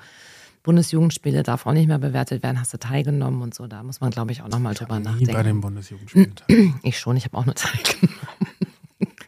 [0.64, 3.66] Bundesjugendspiele darf auch nicht mehr bewertet werden, hast du teilgenommen und so.
[3.68, 5.33] Da muss man, glaube ich, auch nochmal drüber Nie nachdenken.
[5.33, 6.35] bei den Bundesjugendspielen.
[6.83, 8.18] Ich schon, ich habe auch nur teilgenommen.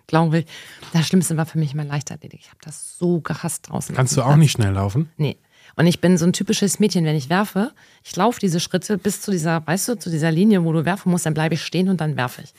[0.06, 0.46] glaube ich.
[0.92, 2.40] Das Schlimmste war für mich mein Leichtathletik.
[2.40, 3.94] Ich habe das so gehasst draußen.
[3.94, 4.38] Kannst du auch Platz.
[4.38, 5.10] nicht schnell laufen?
[5.16, 5.36] Nee.
[5.76, 7.72] Und ich bin so ein typisches Mädchen, wenn ich werfe,
[8.02, 11.10] ich laufe diese Schritte bis zu dieser, weißt du, zu dieser Linie, wo du werfen
[11.10, 12.54] musst, dann bleibe ich stehen und dann werfe ich.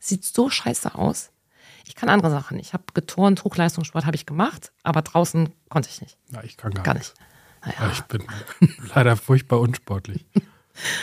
[0.00, 1.30] Sieht so scheiße aus.
[1.86, 2.58] Ich kann andere Sachen.
[2.58, 6.16] Ich habe geturnt, Hochleistungssport habe ich gemacht, aber draußen konnte ich nicht.
[6.30, 7.10] Ja, ich kann gar, Gar nichts.
[7.18, 7.28] nicht.
[7.64, 8.22] Naja, Ich bin
[8.94, 10.24] leider furchtbar unsportlich.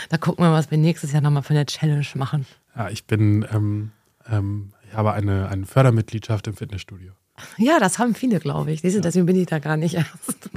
[0.09, 2.45] da gucken wir, was wir nächstes Jahr nochmal für eine Challenge machen.
[2.75, 3.91] Ja, ich bin, ähm,
[4.29, 7.11] ähm, ich habe eine, eine Fördermitgliedschaft im Fitnessstudio.
[7.57, 8.81] Ja, das haben viele, glaube ich.
[8.81, 10.49] Siehst du, deswegen bin ich da gar nicht erst.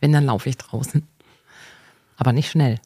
[0.00, 1.06] Wenn, dann laufe ich draußen.
[2.16, 2.80] Aber nicht schnell.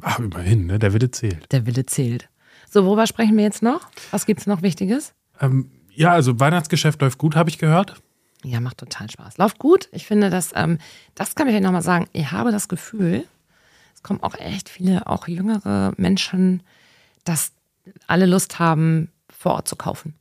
[0.00, 0.78] Ach, immerhin, ne?
[0.78, 1.50] Der Wille zählt.
[1.52, 2.28] Der Wille zählt.
[2.68, 3.88] So, worüber sprechen wir jetzt noch?
[4.10, 5.12] Was gibt es noch Wichtiges?
[5.40, 8.00] Ähm, ja, also Weihnachtsgeschäft läuft gut, habe ich gehört.
[8.44, 9.38] Ja, macht total Spaß.
[9.38, 9.88] Läuft gut.
[9.92, 10.78] Ich finde, dass, ähm,
[11.14, 12.08] das kann ich ja nochmal sagen.
[12.12, 13.26] Ich habe das Gefühl,
[13.94, 16.62] es kommen auch echt viele, auch jüngere Menschen,
[17.24, 17.52] dass
[18.06, 20.14] alle Lust haben, vor Ort zu kaufen.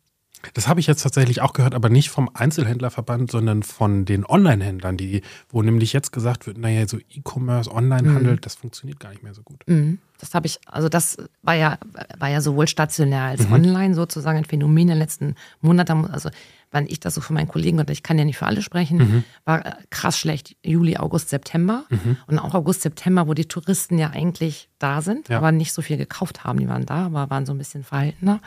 [0.54, 4.95] Das habe ich jetzt tatsächlich auch gehört, aber nicht vom Einzelhändlerverband, sondern von den Online-Händlern,
[4.95, 9.34] die, wo nämlich jetzt gesagt wird, naja, so E-Commerce, Online-Handel, das funktioniert gar nicht mehr
[9.34, 9.63] so gut.
[9.67, 9.99] Mhm.
[10.17, 11.78] Das habe ich, also das war ja,
[12.17, 16.06] war ja sowohl stationär als online sozusagen ein Phänomen in den letzten Monaten.
[16.06, 16.30] Also,
[16.71, 19.23] wenn ich das so von meinen Kollegen, und ich kann ja nicht für alle sprechen,
[19.45, 21.86] war äh, krass schlecht Juli, August, September.
[22.28, 25.38] Und auch August, September, wo die Touristen ja eigentlich da sind, Ja.
[25.38, 26.60] aber nicht so viel gekauft haben.
[26.60, 28.39] Die waren da, aber waren so ein bisschen verhaltener.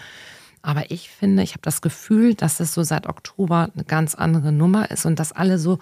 [0.62, 4.52] Aber ich finde, ich habe das Gefühl, dass es so seit Oktober eine ganz andere
[4.52, 5.78] Nummer ist und dass alle so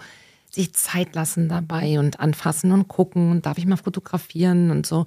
[0.49, 5.05] sich Zeit lassen dabei und anfassen und gucken und darf ich mal fotografieren und so.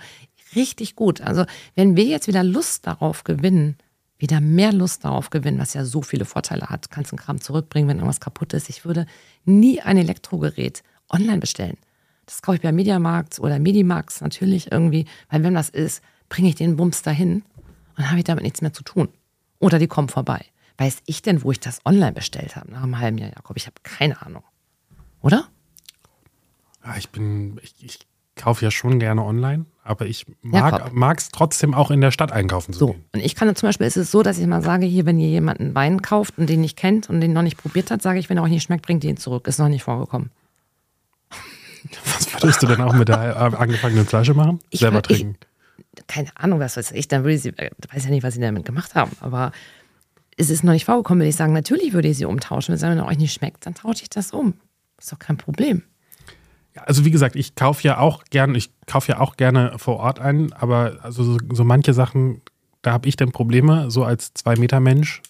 [0.55, 1.21] Richtig gut.
[1.21, 3.77] Also wenn wir jetzt wieder Lust darauf gewinnen,
[4.17, 7.89] wieder mehr Lust darauf gewinnen, was ja so viele Vorteile hat, kannst den Kram zurückbringen,
[7.89, 8.71] wenn irgendwas kaputt ist.
[8.71, 9.07] Ich würde
[9.45, 11.77] nie ein Elektrogerät online bestellen.
[12.25, 16.55] Das kaufe ich bei Mediamarkt oder Medimax natürlich irgendwie, weil wenn das ist, bringe ich
[16.55, 17.43] den Bums dahin
[17.99, 19.09] und habe ich damit nichts mehr zu tun.
[19.59, 20.45] Oder die kommen vorbei.
[20.79, 22.71] Weiß ich denn, wo ich das online bestellt habe?
[22.73, 24.43] Nach einem halben Jahr, Jakob, ich habe keine Ahnung.
[25.23, 25.49] Oder?
[26.85, 27.99] Ja, ich bin, ich, ich
[28.37, 32.73] kaufe ja schon gerne online, aber ich mag es trotzdem auch in der Stadt einkaufen
[32.73, 32.87] zu So.
[32.89, 33.05] gehen.
[33.15, 35.29] Und ich kann zum Beispiel, ist es so, dass ich mal sage, hier, wenn ihr
[35.29, 38.29] jemanden Wein kauft und den nicht kennt und den noch nicht probiert hat, sage ich,
[38.29, 39.47] wenn er euch nicht schmeckt, bringt ihn zurück.
[39.47, 40.31] Ist noch nicht vorgekommen.
[42.05, 44.59] Was würdest du denn auch mit der äh, angefangenen Flasche machen?
[44.71, 45.39] Ich Selber würd- ich- trinken.
[46.07, 48.41] Keine Ahnung, was weiß ich, dann würde ich sie, äh, weiß ja nicht, was sie
[48.41, 49.53] damit gemacht haben, aber
[50.37, 52.79] es ist noch nicht vorgekommen, würde ich sagen, natürlich würde ich sie umtauschen.
[52.81, 54.55] Wenn es euch nicht schmeckt, dann tausche ich das um.
[54.99, 55.83] Ist doch kein Problem.
[56.75, 60.19] Also wie gesagt, ich kaufe ja auch gerne, ich kaufe ja auch gerne vor Ort
[60.19, 62.43] ein, aber also so, so manche Sachen,
[62.83, 65.23] da habe ich dann Probleme, so als zwei Meter Mensch,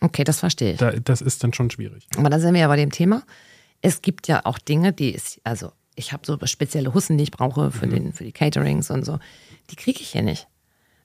[0.00, 0.78] Okay, das verstehe ich.
[0.78, 2.06] da, das ist dann schon schwierig.
[2.16, 3.22] Aber da sind wir ja bei dem Thema.
[3.82, 7.30] Es gibt ja auch Dinge, die ist, also ich habe so spezielle Hussen, die ich
[7.30, 9.18] brauche für, den, für die Caterings und so.
[9.70, 10.48] Die kriege ich hier nicht.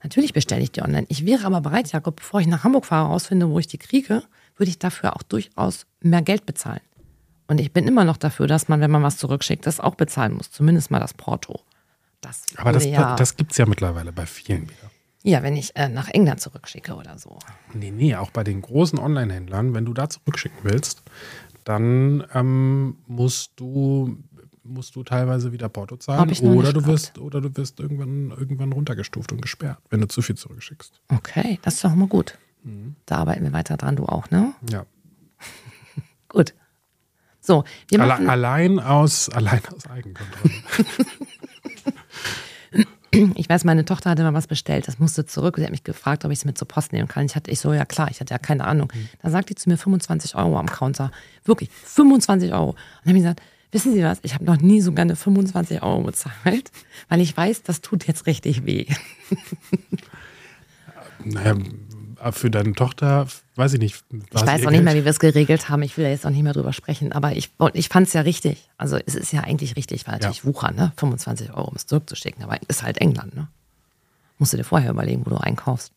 [0.03, 1.07] Natürlich bestelle ich die online.
[1.09, 4.23] Ich wäre aber bereit, Jakob, bevor ich nach Hamburg fahre, rausfinde, wo ich die kriege,
[4.55, 6.81] würde ich dafür auch durchaus mehr Geld bezahlen.
[7.47, 10.33] Und ich bin immer noch dafür, dass man, wenn man was zurückschickt, das auch bezahlen
[10.33, 10.51] muss.
[10.51, 11.59] Zumindest mal das Porto.
[12.21, 14.91] Das Aber das, ja, das gibt es ja mittlerweile bei vielen wieder.
[15.23, 17.37] ja, wenn ich äh, nach England zurückschicke oder so.
[17.73, 21.03] Nee, nee, auch bei den großen Online-Händlern, wenn du da zurückschicken willst,
[21.65, 24.17] dann ähm, musst du
[24.65, 29.31] musst du teilweise wieder Porto zahlen oder du wirst oder du wirst irgendwann irgendwann runtergestuft
[29.31, 31.01] und gesperrt, wenn du zu viel zurückschickst.
[31.09, 32.37] Okay, das ist doch mal gut.
[32.63, 32.95] Mhm.
[33.05, 34.53] Da arbeiten wir weiter dran, du auch, ne?
[34.69, 34.85] Ja.
[36.29, 36.53] Gut.
[37.39, 40.53] So, wir machen, allein aus, allein aus Eigenkontrolle.
[43.35, 45.57] ich weiß, meine Tochter hatte mal was bestellt, das musste zurück.
[45.57, 47.27] Sie hat mich gefragt, ob ich es mit zur Post nehmen kann.
[47.27, 48.91] Ich hatte, ich so, ja klar, ich hatte ja keine Ahnung.
[49.21, 51.11] Da sagt die zu mir 25 Euro am Counter.
[51.43, 52.69] Wirklich, 25 Euro.
[52.69, 53.41] Und dann habe ich gesagt,
[53.75, 56.71] wissen Sie was, ich habe noch nie so gerne 25 Euro bezahlt,
[57.09, 58.85] weil ich weiß, das tut jetzt richtig weh.
[61.25, 61.57] naja,
[62.31, 64.03] für deine Tochter, weiß ich nicht.
[64.33, 65.83] Ich weiß auch nicht mehr, wie wir es geregelt haben.
[65.83, 67.11] Ich will ja jetzt auch nicht mehr drüber sprechen.
[67.11, 68.69] Aber ich, ich fand es ja richtig.
[68.77, 70.45] Also es ist ja eigentlich richtig, weil natürlich ja.
[70.45, 70.93] Wucher, ne?
[70.95, 72.43] 25 Euro, um es zurückzuschicken.
[72.43, 73.49] Aber ist halt England, ne?
[74.39, 75.91] Musst du dir vorher überlegen, wo du einkaufst.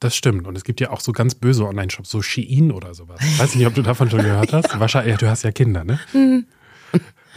[0.00, 0.46] Das stimmt.
[0.46, 3.20] Und es gibt ja auch so ganz böse Online-Shops, so Shein oder sowas.
[3.20, 4.72] Ich weiß nicht, ob du davon schon gehört hast.
[4.72, 4.80] ja.
[4.80, 5.98] Wahrscheinlich, du hast ja Kinder, ne?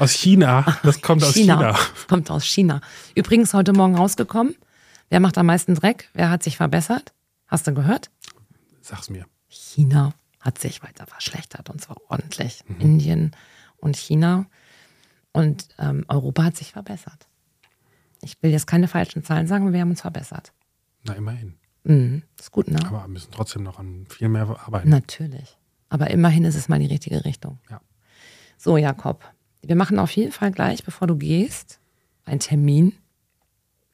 [0.02, 0.80] Aus China.
[0.82, 1.58] Das kommt aus China.
[1.58, 1.80] China.
[2.08, 2.82] Kommt aus China.
[3.14, 4.56] Übrigens heute Morgen rausgekommen.
[5.10, 6.10] Wer macht am meisten Dreck?
[6.16, 7.14] Wer hat sich verbessert?
[7.46, 8.10] Hast du gehört?
[8.82, 9.28] Sag's mir.
[9.48, 12.64] China hat sich weiter verschlechtert und zwar ordentlich.
[12.68, 12.80] Mhm.
[12.80, 13.32] Indien
[13.78, 14.48] und China.
[15.34, 17.28] Und ähm, Europa hat sich verbessert.
[18.24, 20.52] Ich will jetzt keine falschen Zahlen sagen, aber wir haben uns verbessert.
[21.04, 21.60] Na, immerhin.
[21.84, 22.24] Mhm.
[22.40, 22.80] Ist gut, ne?
[22.88, 24.90] Aber wir müssen trotzdem noch an viel mehr arbeiten.
[24.90, 25.60] Natürlich.
[25.90, 27.60] Aber immerhin ist es mal die richtige Richtung.
[27.70, 27.82] Ja.
[28.58, 29.24] So, Jakob,
[29.62, 31.80] wir machen auf jeden Fall gleich, bevor du gehst,
[32.26, 32.94] einen Termin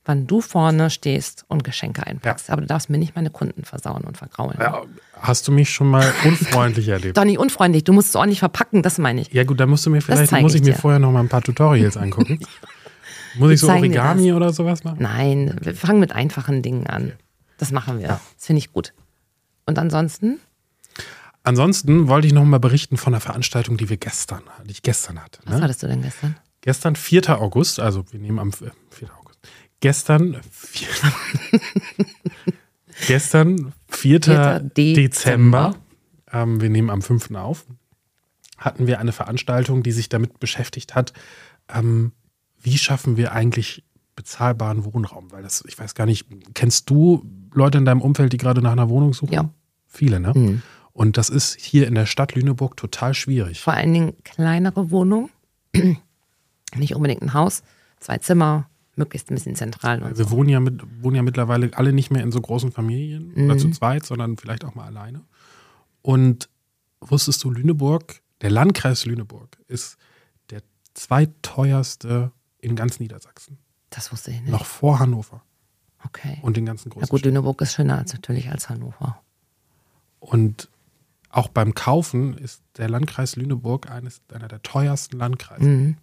[0.08, 2.48] wann du vorne stehst und Geschenke einpackst.
[2.48, 2.54] Ja.
[2.54, 4.58] Aber du darfst mir nicht meine Kunden versauen und vergraulen.
[4.60, 4.84] Ja,
[5.20, 7.18] hast du mich schon mal unfreundlich erlebt?
[7.18, 9.34] Doch nicht unfreundlich, du musst es ordentlich verpacken, das meine ich.
[9.34, 11.30] Ja gut, dann musst du mir vielleicht, muss ich, ich mir vorher noch mal ein
[11.30, 12.40] paar Tutorials angucken.
[13.36, 14.98] Muss ich so Origami oder sowas machen?
[15.00, 17.12] Nein, wir fangen mit einfachen Dingen an.
[17.60, 18.08] Das machen wir.
[18.08, 18.94] Das finde ich gut.
[19.68, 20.40] Und ansonsten?
[21.48, 25.24] Ansonsten wollte ich noch mal berichten von einer Veranstaltung, die wir gestern, die ich gestern
[25.24, 25.40] hatte.
[25.46, 25.64] Was ne?
[25.64, 26.36] hattest du denn gestern?
[26.60, 27.40] Gestern, 4.
[27.42, 28.72] August, also wir nehmen am 4.
[29.18, 29.40] August
[29.80, 30.42] gestern,
[33.08, 34.22] gestern 4.
[34.22, 34.60] 4.
[34.74, 35.76] Dezember,
[36.32, 37.32] ähm, wir nehmen am 5.
[37.36, 37.66] auf,
[38.58, 41.14] hatten wir eine Veranstaltung, die sich damit beschäftigt hat,
[41.74, 42.12] ähm,
[42.60, 45.32] wie schaffen wir eigentlich bezahlbaren Wohnraum?
[45.32, 48.72] Weil das, ich weiß gar nicht, kennst du Leute in deinem Umfeld, die gerade nach
[48.74, 49.34] einer Wohnung suchen?
[49.34, 49.50] Ja.
[49.86, 50.34] Viele, ne?
[50.36, 50.62] Mhm.
[50.98, 53.62] Und das ist hier in der Stadt Lüneburg total schwierig.
[53.62, 55.30] Vor allen Dingen kleinere Wohnungen,
[56.76, 57.62] nicht unbedingt ein Haus,
[58.00, 60.02] zwei Zimmer, möglichst ein bisschen zentral.
[60.02, 60.32] Wir so.
[60.32, 63.46] wohnen, ja mit, wohnen ja mittlerweile alle nicht mehr in so großen Familien mhm.
[63.46, 65.24] oder zu zweit, sondern vielleicht auch mal alleine.
[66.02, 66.50] Und
[67.00, 69.98] wusstest du, Lüneburg, der Landkreis Lüneburg ist
[70.50, 70.64] der
[70.96, 73.60] zweiteuerste in ganz Niedersachsen.
[73.92, 74.50] Das wusste ich nicht.
[74.50, 75.44] Noch vor Hannover.
[76.04, 76.40] Okay.
[76.42, 77.06] Und den ganzen großen.
[77.06, 79.22] Ja gut, Lüneburg ist schöner als natürlich als Hannover.
[80.20, 80.70] Und
[81.38, 85.66] auch beim Kaufen ist der Landkreis Lüneburg eines, einer der teuersten Landkreise.
[85.66, 85.98] Mhm.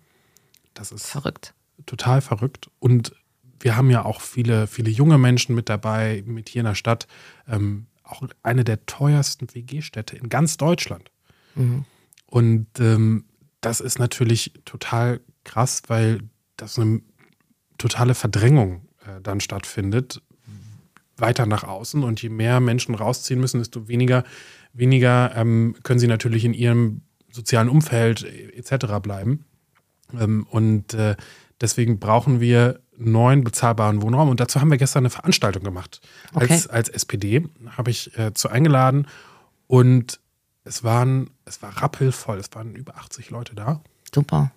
[0.75, 1.55] Das ist verrückt
[1.87, 2.71] total verrückt.
[2.79, 3.15] Und
[3.61, 7.07] wir haben ja auch viele, viele junge Menschen mit dabei, mit hier in der Stadt.
[7.49, 11.11] Ähm, auch eine der teuersten WG-Städte in ganz Deutschland.
[11.55, 11.85] Mhm.
[12.27, 13.25] Und ähm,
[13.61, 16.21] das ist natürlich total krass, weil
[16.57, 17.01] das eine
[17.79, 20.23] totale Verdrängung äh, dann stattfindet,
[21.17, 22.03] weiter nach außen.
[22.03, 24.25] Und je mehr Menschen rausziehen müssen, desto weniger,
[24.75, 29.01] weniger ähm, können sie natürlich in ihrem sozialen Umfeld äh, etc.
[29.01, 29.45] bleiben.
[30.13, 31.17] Ähm, und äh,
[31.61, 34.29] Deswegen brauchen wir neuen bezahlbaren Wohnraum.
[34.29, 36.01] Und dazu haben wir gestern eine Veranstaltung gemacht.
[36.35, 36.53] Okay.
[36.53, 39.07] Als, als SPD habe ich äh, zu eingeladen
[39.67, 40.21] und
[40.65, 42.39] es waren, es war rappelvoll.
[42.39, 43.83] Es waren über 80 Leute da.
[44.15, 44.53] Super.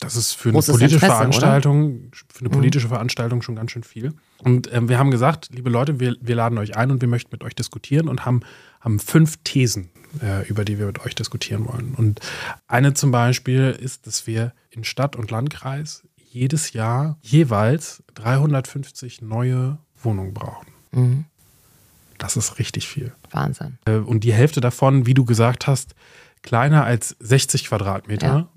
[0.00, 2.16] Das ist für eine Großes politische Interesse, Veranstaltung, oder?
[2.32, 2.52] für eine mhm.
[2.52, 2.88] politische.
[2.88, 4.14] Veranstaltung schon ganz schön viel.
[4.38, 7.30] Und ähm, wir haben gesagt, liebe Leute, wir, wir laden euch ein und wir möchten
[7.32, 8.40] mit euch diskutieren und haben,
[8.82, 9.90] haben fünf Thesen,
[10.20, 11.94] äh, über die wir mit euch diskutieren wollen.
[11.94, 12.20] Und
[12.66, 19.78] eine zum Beispiel ist, dass wir in Stadt und Landkreis jedes Jahr jeweils 350 neue
[20.02, 20.66] Wohnungen brauchen.
[20.90, 21.24] Mhm.
[22.18, 23.12] Das ist richtig viel.
[23.30, 23.78] Wahnsinn.
[23.84, 25.94] Äh, und die Hälfte davon, wie du gesagt hast,
[26.42, 28.48] kleiner als 60 Quadratmeter, ja.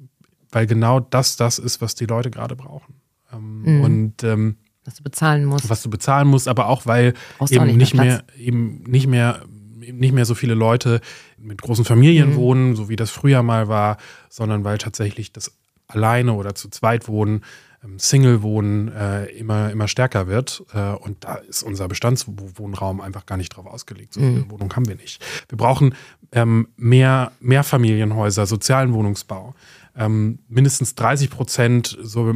[0.51, 2.95] weil genau das das ist, was die Leute gerade brauchen.
[3.31, 3.81] Ähm, mhm.
[3.81, 5.69] Und ähm, was du bezahlen musst.
[5.69, 7.15] Was du bezahlen musst, aber auch weil
[7.49, 9.43] eben nicht, nicht mehr, eben nicht mehr
[9.93, 11.01] nicht mehr so viele Leute
[11.37, 12.35] mit großen Familien mhm.
[12.35, 13.97] wohnen, so wie das früher mal war,
[14.29, 15.51] sondern weil tatsächlich das
[15.87, 17.41] alleine oder zu zweit wohnen,
[17.85, 20.63] ähm, Single-Wohnen äh, immer, immer stärker wird.
[20.73, 24.13] Äh, und da ist unser Bestandswohnraum einfach gar nicht drauf ausgelegt.
[24.13, 24.51] So viele mhm.
[24.51, 25.23] Wohnungen haben wir nicht.
[25.49, 25.95] Wir brauchen
[26.31, 29.55] ähm, mehr Mehrfamilienhäuser, sozialen Wohnungsbau.
[29.97, 32.33] Ähm, mindestens 30 Prozent so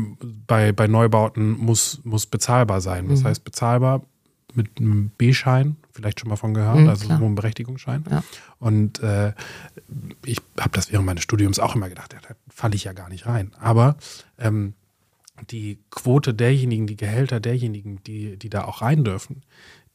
[0.47, 3.09] bei, bei Neubauten muss, muss bezahlbar sein.
[3.09, 3.25] Das mhm.
[3.25, 4.03] heißt, bezahlbar
[4.55, 7.19] mit einem B-Schein, vielleicht schon mal von gehört, mhm, also klar.
[7.21, 8.03] Wohnberechtigungsschein.
[8.09, 8.23] Ja.
[8.59, 9.33] Und äh,
[10.25, 13.09] ich habe das während meines Studiums auch immer gedacht, ja, da falle ich ja gar
[13.09, 13.51] nicht rein.
[13.59, 13.97] Aber
[14.37, 14.73] ähm,
[15.49, 19.43] die Quote derjenigen, die Gehälter derjenigen, die, die da auch rein dürfen,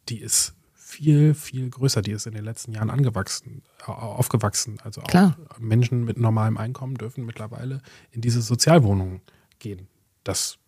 [0.09, 0.55] die ist
[0.95, 2.03] viel, viel größer.
[2.03, 4.79] Die ist in den letzten Jahren angewachsen, aufgewachsen.
[4.85, 5.37] Also auch Klar.
[5.59, 9.21] Menschen mit normalem Einkommen dürfen mittlerweile in diese Sozialwohnungen
[9.59, 9.89] gehen.
[10.23, 10.59] Das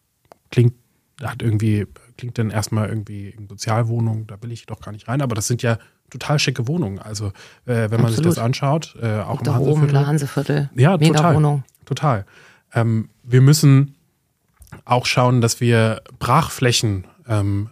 [0.51, 0.75] klingt,
[1.23, 5.23] hat irgendwie, klingt dann erstmal irgendwie in Sozialwohnungen, da will ich doch gar nicht rein,
[5.23, 5.79] aber das sind ja
[6.11, 6.99] total schicke Wohnungen.
[6.99, 7.27] Also
[7.67, 9.93] äh, wenn man sich das anschaut, äh, auch da im oben, Hanseviertel.
[9.93, 10.71] der Hanseviertel.
[10.75, 11.35] Ja, Mega total.
[11.37, 11.65] Wohnung.
[11.85, 12.27] Total.
[12.75, 13.95] Ähm, wir müssen
[14.85, 17.71] auch schauen, dass wir Brachflächen ähm,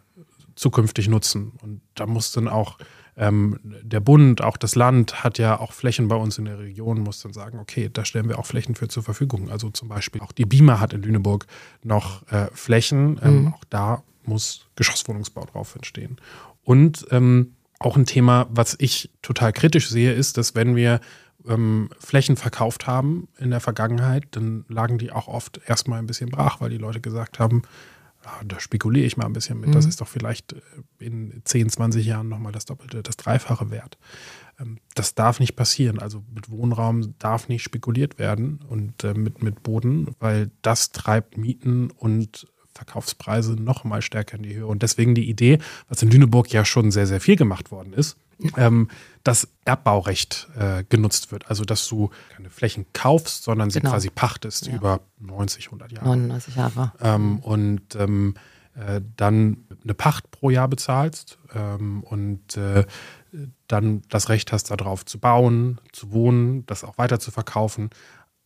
[0.55, 1.53] zukünftig nutzen.
[1.63, 2.79] Und da muss dann auch
[3.17, 7.01] ähm, der Bund, auch das Land hat ja auch Flächen bei uns in der Region,
[7.01, 9.51] muss dann sagen, okay, da stellen wir auch Flächen für zur Verfügung.
[9.51, 11.47] Also zum Beispiel auch die BIMA hat in Lüneburg
[11.83, 13.21] noch äh, Flächen.
[13.23, 16.17] Ähm, Auch da muss Geschosswohnungsbau drauf entstehen.
[16.65, 21.01] Und ähm, auch ein Thema, was ich total kritisch sehe, ist, dass wenn wir
[21.47, 26.31] ähm, Flächen verkauft haben in der Vergangenheit, dann lagen die auch oft erstmal ein bisschen
[26.31, 27.63] brach, weil die Leute gesagt haben,
[28.25, 30.61] ah, da spekuliere ich mal ein bisschen mit, das ist doch vielleicht äh,
[30.99, 33.99] in 10, 20 Jahren nochmal das Doppelte, das Dreifache wert.
[34.59, 35.99] Ähm, das darf nicht passieren.
[35.99, 41.37] Also mit Wohnraum darf nicht spekuliert werden und äh, mit, mit Boden, weil das treibt
[41.37, 44.67] Mieten und Verkaufspreise noch mal stärker in die Höhe.
[44.67, 45.59] Und deswegen die Idee,
[45.89, 48.17] was in Lüneburg ja schon sehr, sehr viel gemacht worden ist,
[48.57, 48.89] ähm,
[49.23, 51.49] dass Erbbaurecht äh, genutzt wird.
[51.49, 53.93] Also, dass du keine Flächen kaufst, sondern sie Genau.
[53.93, 54.75] quasi pachtest Ja.
[54.75, 56.07] über 90, 100 Jahre.
[56.07, 56.93] 99 Jahre.
[57.01, 58.35] Ähm, und ähm,
[58.75, 62.85] äh, dann eine Pacht pro Jahr bezahlst ähm, und äh,
[63.69, 67.91] dann das Recht hast, darauf zu bauen, zu wohnen, das auch weiter zu verkaufen.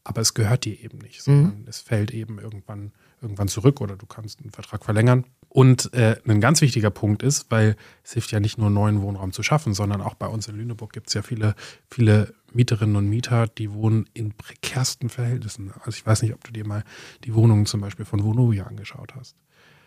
[0.04, 4.06] Aber es gehört dir eben nicht, sondern es fällt eben irgendwann, irgendwann zurück oder du
[4.06, 5.24] kannst einen Vertrag verlängern.
[5.48, 9.32] Und äh, ein ganz wichtiger Punkt ist, weil es hilft ja nicht nur neuen Wohnraum
[9.32, 11.54] zu schaffen, sondern auch bei uns in Lüneburg gibt es ja viele,
[11.90, 15.72] viele Mieterinnen und Mieter, die wohnen in prekärsten Verhältnissen.
[15.84, 16.84] Also ich weiß nicht, ob du dir mal
[17.24, 19.36] die Wohnungen zum Beispiel von Vonovia angeschaut hast.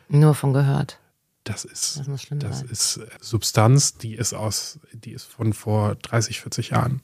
[0.10, 1.00] Nur von gehört.
[1.44, 6.40] Das ist, Das das ist äh, Substanz, die ist aus, die ist von vor 30,
[6.42, 7.02] 40 Jahren.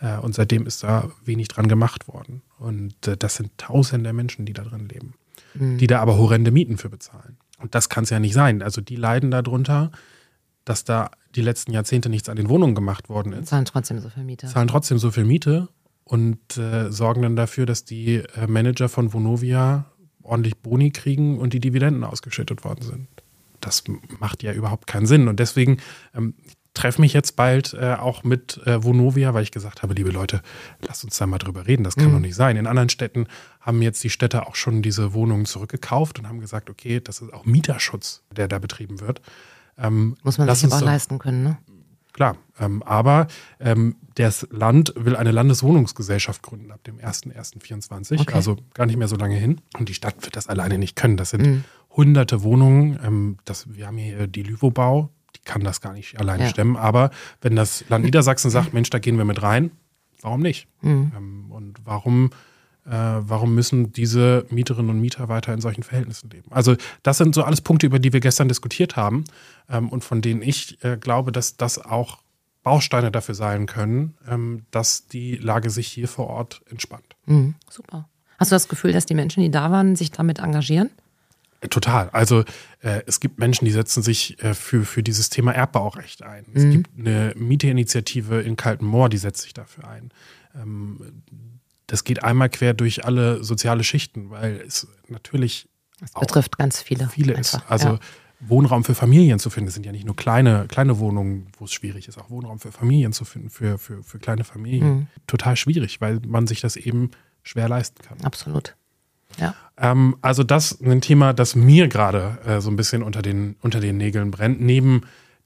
[0.00, 2.42] Äh, Und seitdem ist da wenig dran gemacht worden.
[2.58, 5.14] Und äh, das sind tausende Menschen, die da drin leben,
[5.54, 5.76] Mhm.
[5.78, 7.36] die da aber horrende Mieten für bezahlen.
[7.58, 8.62] Und das kann es ja nicht sein.
[8.62, 9.90] Also die leiden darunter,
[10.64, 14.08] dass da die letzten Jahrzehnte nichts an den Wohnungen gemacht worden ist, Zahlen trotzdem so
[14.08, 14.46] viel Miete.
[14.46, 15.68] zahlen trotzdem so viel Miete
[16.04, 19.86] und äh, sorgen dann dafür, dass die äh, Manager von Vonovia
[20.22, 23.08] ordentlich Boni kriegen und die Dividenden ausgeschüttet worden sind.
[23.60, 23.84] Das
[24.20, 25.28] macht ja überhaupt keinen Sinn.
[25.28, 25.78] Und deswegen
[26.14, 26.34] ähm,
[26.74, 30.42] treffe mich jetzt bald äh, auch mit äh, Vonovia, weil ich gesagt habe, liebe Leute,
[30.86, 31.84] lasst uns da mal drüber reden.
[31.84, 32.56] Das kann doch nicht sein.
[32.56, 33.26] In anderen Städten
[33.60, 37.32] haben jetzt die Städte auch schon diese Wohnungen zurückgekauft und haben gesagt, okay, das ist
[37.32, 39.22] auch Mieterschutz, der da betrieben wird.
[39.78, 41.58] Ähm, Muss man sich aber auch leisten können, ne?
[42.12, 43.26] Klar, ähm, aber
[43.58, 48.34] ähm, das Land will eine Landeswohnungsgesellschaft gründen ab dem 01.01.24, Okay.
[48.34, 49.60] also gar nicht mehr so lange hin.
[49.78, 51.16] Und die Stadt wird das alleine nicht können.
[51.16, 51.64] Das sind Mhm.
[51.96, 53.00] hunderte Wohnungen.
[53.04, 56.50] Ähm, das, wir haben hier die Lüwobau, die kann das gar nicht alleine Ja.
[56.50, 56.76] stemmen.
[56.76, 59.70] Aber wenn das Land Niedersachsen sagt, Mensch, da gehen wir mit rein,
[60.20, 60.66] warum nicht?
[60.82, 61.12] Mhm.
[61.16, 62.30] Ähm, und warum,
[62.86, 66.50] äh, warum müssen diese Mieterinnen und Mieter weiter in solchen Verhältnissen leben?
[66.50, 69.24] Also das sind so alles Punkte, über die wir gestern diskutiert haben
[69.68, 72.18] ähm, und von denen ich äh, glaube, dass das auch
[72.62, 77.16] Bausteine dafür sein können, ähm, dass die Lage sich hier vor Ort entspannt.
[77.26, 77.54] Mhm.
[77.68, 78.08] Super.
[78.38, 80.90] Hast du das Gefühl, dass die Menschen, die da waren, sich damit engagieren?
[81.70, 82.10] Total.
[82.10, 82.44] Also
[82.80, 86.46] äh, es gibt Menschen, die setzen sich äh, für, für dieses Thema Erbbaurecht ein.
[86.54, 90.10] Es gibt eine Mieterinitiative in Kaltenmoor, die setzt sich dafür ein.
[90.54, 91.22] Ähm,
[91.86, 95.68] das geht einmal quer durch alle soziale Schichten, weil es natürlich
[96.00, 97.08] Das betrifft ganz viele.
[97.08, 97.54] viele ist.
[97.54, 97.70] einfach.
[97.70, 98.00] Also ja.
[98.40, 101.72] Wohnraum für Familien zu finden, das sind ja nicht nur kleine, kleine Wohnungen, wo es
[101.72, 104.86] schwierig ist, auch Wohnraum für Familien zu finden, für, für, für kleine Familien.
[104.86, 105.06] Mhm.
[105.26, 107.10] Total schwierig, weil man sich das eben
[107.42, 108.20] schwer leisten kann.
[108.22, 108.76] absolut.
[109.38, 109.54] Ja.
[109.76, 113.56] Ähm, also das ist ein Thema, das mir gerade äh, so ein bisschen unter den,
[113.62, 114.60] unter den Nägeln brennt.
[114.60, 115.02] Neben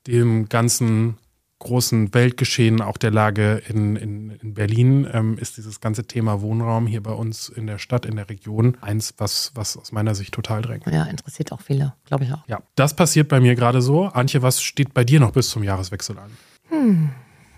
[0.06, 1.18] dem ganzen
[1.58, 6.86] großen Weltgeschehen, auch der Lage in, in, in Berlin, ähm, ist dieses ganze Thema Wohnraum
[6.86, 10.32] hier bei uns in der Stadt, in der Region, eins, was, was aus meiner Sicht
[10.32, 10.86] total drängt.
[10.86, 12.46] ja, interessiert auch viele, glaube ich auch.
[12.46, 14.06] Ja, das passiert bei mir gerade so.
[14.06, 16.30] Antje, was steht bei dir noch bis zum Jahreswechsel an?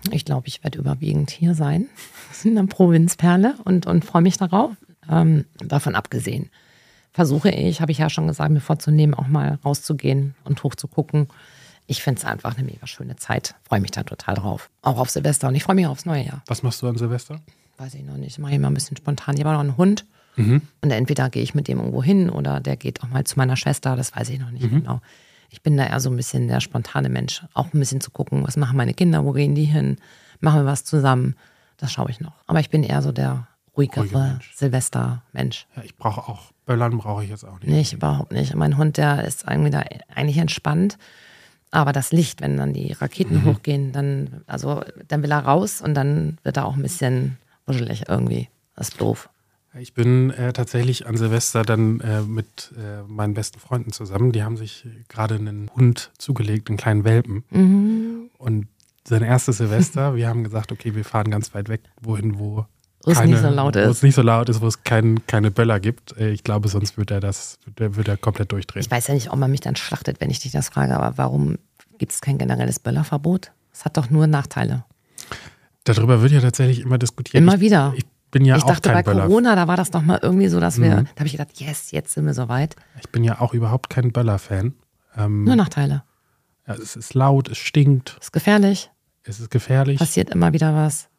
[0.09, 1.87] Ich glaube, ich werde überwiegend hier sein,
[2.43, 4.71] in der Provinzperle und, und freue mich darauf.
[5.09, 6.49] Ähm, davon abgesehen
[7.13, 11.27] versuche ich, habe ich ja schon gesagt, mir vorzunehmen, auch mal rauszugehen und hochzugucken.
[11.87, 13.55] Ich finde es einfach eine mega schöne Zeit.
[13.63, 14.69] Freue mich da total drauf.
[14.81, 16.41] Auch auf Silvester und ich freue mich aufs neue Jahr.
[16.47, 17.41] Was machst du an Silvester?
[17.77, 18.39] Weiß ich noch nicht.
[18.39, 19.35] Mache ich mal ein bisschen spontan.
[19.35, 20.05] Ich habe noch einen Hund.
[20.37, 20.61] Mhm.
[20.81, 23.57] Und entweder gehe ich mit dem irgendwo hin oder der geht auch mal zu meiner
[23.57, 23.97] Schwester.
[23.97, 24.53] Das weiß ich noch Mhm.
[24.53, 25.01] nicht genau.
[25.49, 27.43] Ich bin da eher so ein bisschen der spontane Mensch.
[27.53, 29.97] Auch ein bisschen zu gucken, was machen meine Kinder, wo gehen die hin?
[30.39, 31.35] Machen wir was zusammen?
[31.75, 32.33] Das schaue ich noch.
[32.47, 34.53] Aber ich bin eher so der ruhigere Ruhige Mensch.
[34.55, 35.67] Silvester-Mensch.
[35.75, 37.69] Ja, ich brauche auch, Böllern brauche ich jetzt auch nicht.
[37.69, 38.55] Nicht, überhaupt nicht.
[38.55, 40.97] Mein Hund, der ist irgendwie da eigentlich entspannt.
[41.71, 43.45] Aber das Licht, wenn dann die Raketen mhm.
[43.45, 48.09] hochgehen, dann, also, dann will er raus und dann wird er auch ein bisschen wuschelig
[48.09, 48.49] irgendwie.
[48.75, 49.29] Das ist doof.
[49.79, 54.33] Ich bin äh, tatsächlich an Silvester dann äh, mit äh, meinen besten Freunden zusammen.
[54.33, 57.45] Die haben sich gerade einen Hund zugelegt, einen kleinen Welpen.
[57.51, 58.29] Mhm.
[58.37, 58.67] Und
[59.07, 62.65] sein erstes Silvester, wir haben gesagt, okay, wir fahren ganz weit weg, wohin, wo
[63.03, 63.87] wo es nicht so laut ist.
[63.87, 66.17] Wo es nicht so laut ist, wo es kein, keine Böller gibt.
[66.17, 68.81] Äh, ich glaube, sonst würde er das, wird er komplett durchdrehen.
[68.81, 71.17] Ich weiß ja nicht, ob man mich dann schlachtet, wenn ich dich das frage, aber
[71.17, 71.57] warum
[71.97, 73.51] gibt es kein generelles Böllerverbot?
[73.73, 74.85] Es hat doch nur Nachteile.
[75.83, 77.41] Darüber wird ja tatsächlich immer diskutiert.
[77.41, 77.93] Immer wieder.
[77.95, 79.27] Ich, ich bin ja ich auch dachte, kein bei Böller.
[79.27, 81.05] Corona, da war das doch mal irgendwie so, dass wir, mhm.
[81.15, 82.75] da habe ich gedacht, yes, jetzt sind wir soweit.
[82.99, 84.73] Ich bin ja auch überhaupt kein Böller-Fan.
[85.17, 86.03] Ähm, Nur Nachteile.
[86.67, 88.17] Ja, es ist laut, es stinkt.
[88.19, 88.91] Es ist gefährlich.
[89.23, 89.99] Es ist gefährlich.
[89.99, 91.09] Passiert immer wieder was.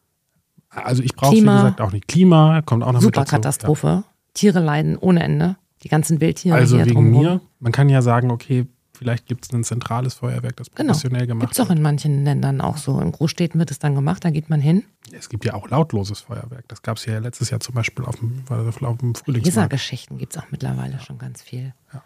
[0.75, 2.07] Also ich brauche wie gesagt auch nicht.
[2.07, 3.35] Klima kommt auch noch Super mit dazu.
[3.35, 3.87] Katastrophe.
[3.87, 4.03] Ja.
[4.33, 5.55] Tiere leiden ohne Ende.
[5.83, 7.25] Die ganzen Wildtiere also hier wegen drumherum.
[7.25, 7.41] mir.
[7.59, 10.93] Man kann ja sagen, okay, vielleicht gibt es ein zentrales Feuerwerk, das genau.
[10.93, 11.35] professionell genau.
[11.35, 12.99] gemacht Gibt es auch in manchen Ländern auch so.
[13.01, 14.83] In Großstädten wird es dann gemacht, da geht man hin.
[15.11, 16.67] Es gibt ja auch lautloses Feuerwerk.
[16.69, 19.45] Das gab es ja letztes Jahr zum Beispiel auf dem, auf dem Frühlingsmarkt.
[19.45, 21.73] Dieser Geschichten gibt es auch mittlerweile schon ganz viel.
[21.93, 22.03] Ja.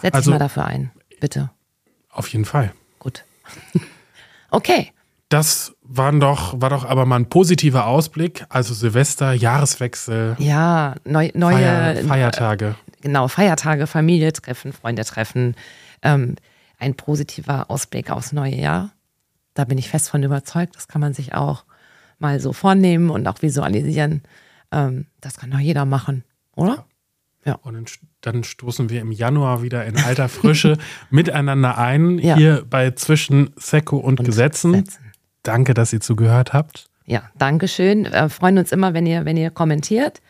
[0.00, 1.50] Setz also, dich mal dafür ein, bitte.
[2.10, 2.72] Auf jeden Fall.
[3.00, 3.24] Gut.
[4.50, 4.92] okay.
[5.28, 8.46] Das waren doch, war doch aber mal ein positiver Ausblick.
[8.48, 10.36] Also Silvester, Jahreswechsel.
[10.38, 12.74] Ja, neu, neue Feier, Feiertage.
[13.02, 15.54] Genau, Feiertage, Familie treffen, Freunde treffen.
[16.02, 16.36] Ähm,
[16.78, 18.92] ein positiver Ausblick aufs neue Jahr.
[19.54, 20.76] Da bin ich fest von überzeugt.
[20.76, 21.64] Das kann man sich auch
[22.18, 24.22] mal so vornehmen und auch visualisieren.
[24.72, 26.24] Ähm, das kann doch jeder machen,
[26.54, 26.86] oder?
[27.44, 27.52] Ja.
[27.52, 27.54] ja.
[27.62, 30.78] Und dann stoßen wir im Januar wieder in alter Frische
[31.10, 32.36] miteinander ein, ja.
[32.36, 34.72] hier bei Zwischen Seko und, und Gesetzen.
[34.72, 35.07] Gesetzen.
[35.42, 36.88] Danke, dass ihr zugehört habt.
[37.04, 38.04] Ja, danke schön.
[38.04, 40.20] Wir freuen uns immer, wenn ihr, wenn ihr kommentiert.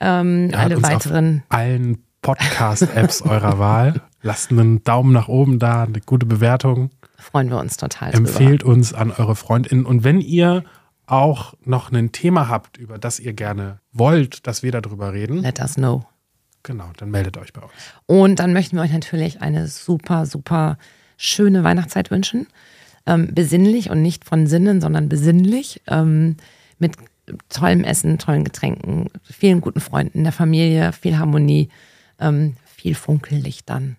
[0.00, 1.42] Ähm, ja, alle weiteren.
[1.48, 4.02] allen Podcast-Apps eurer Wahl.
[4.22, 6.90] Lasst einen Daumen nach oben da, eine gute Bewertung.
[7.16, 8.12] Freuen wir uns total.
[8.14, 8.72] Empfehlt drüber.
[8.72, 9.86] uns an eure FreundInnen.
[9.86, 10.64] Und wenn ihr
[11.06, 15.38] auch noch ein Thema habt, über das ihr gerne wollt, dass wir darüber reden.
[15.38, 16.04] Let us know.
[16.62, 17.72] Genau, dann meldet euch bei uns.
[18.06, 20.76] Und dann möchten wir euch natürlich eine super, super
[21.16, 22.46] schöne Weihnachtszeit wünschen
[23.08, 26.36] ähm, besinnlich und nicht von Sinnen, sondern besinnlich, ähm,
[26.78, 26.92] mit
[27.48, 31.70] tollem Essen, tollen Getränken, vielen guten Freunden, der Familie, viel Harmonie,
[32.20, 33.96] ähm, viel Funkellicht dann.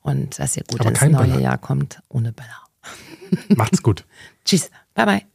[0.00, 1.40] Und dass ihr gut Aber ins neue Böller.
[1.40, 2.62] Jahr kommt ohne Böller.
[3.48, 4.06] Macht's gut.
[4.44, 4.70] Tschüss.
[4.94, 5.33] Bye bye.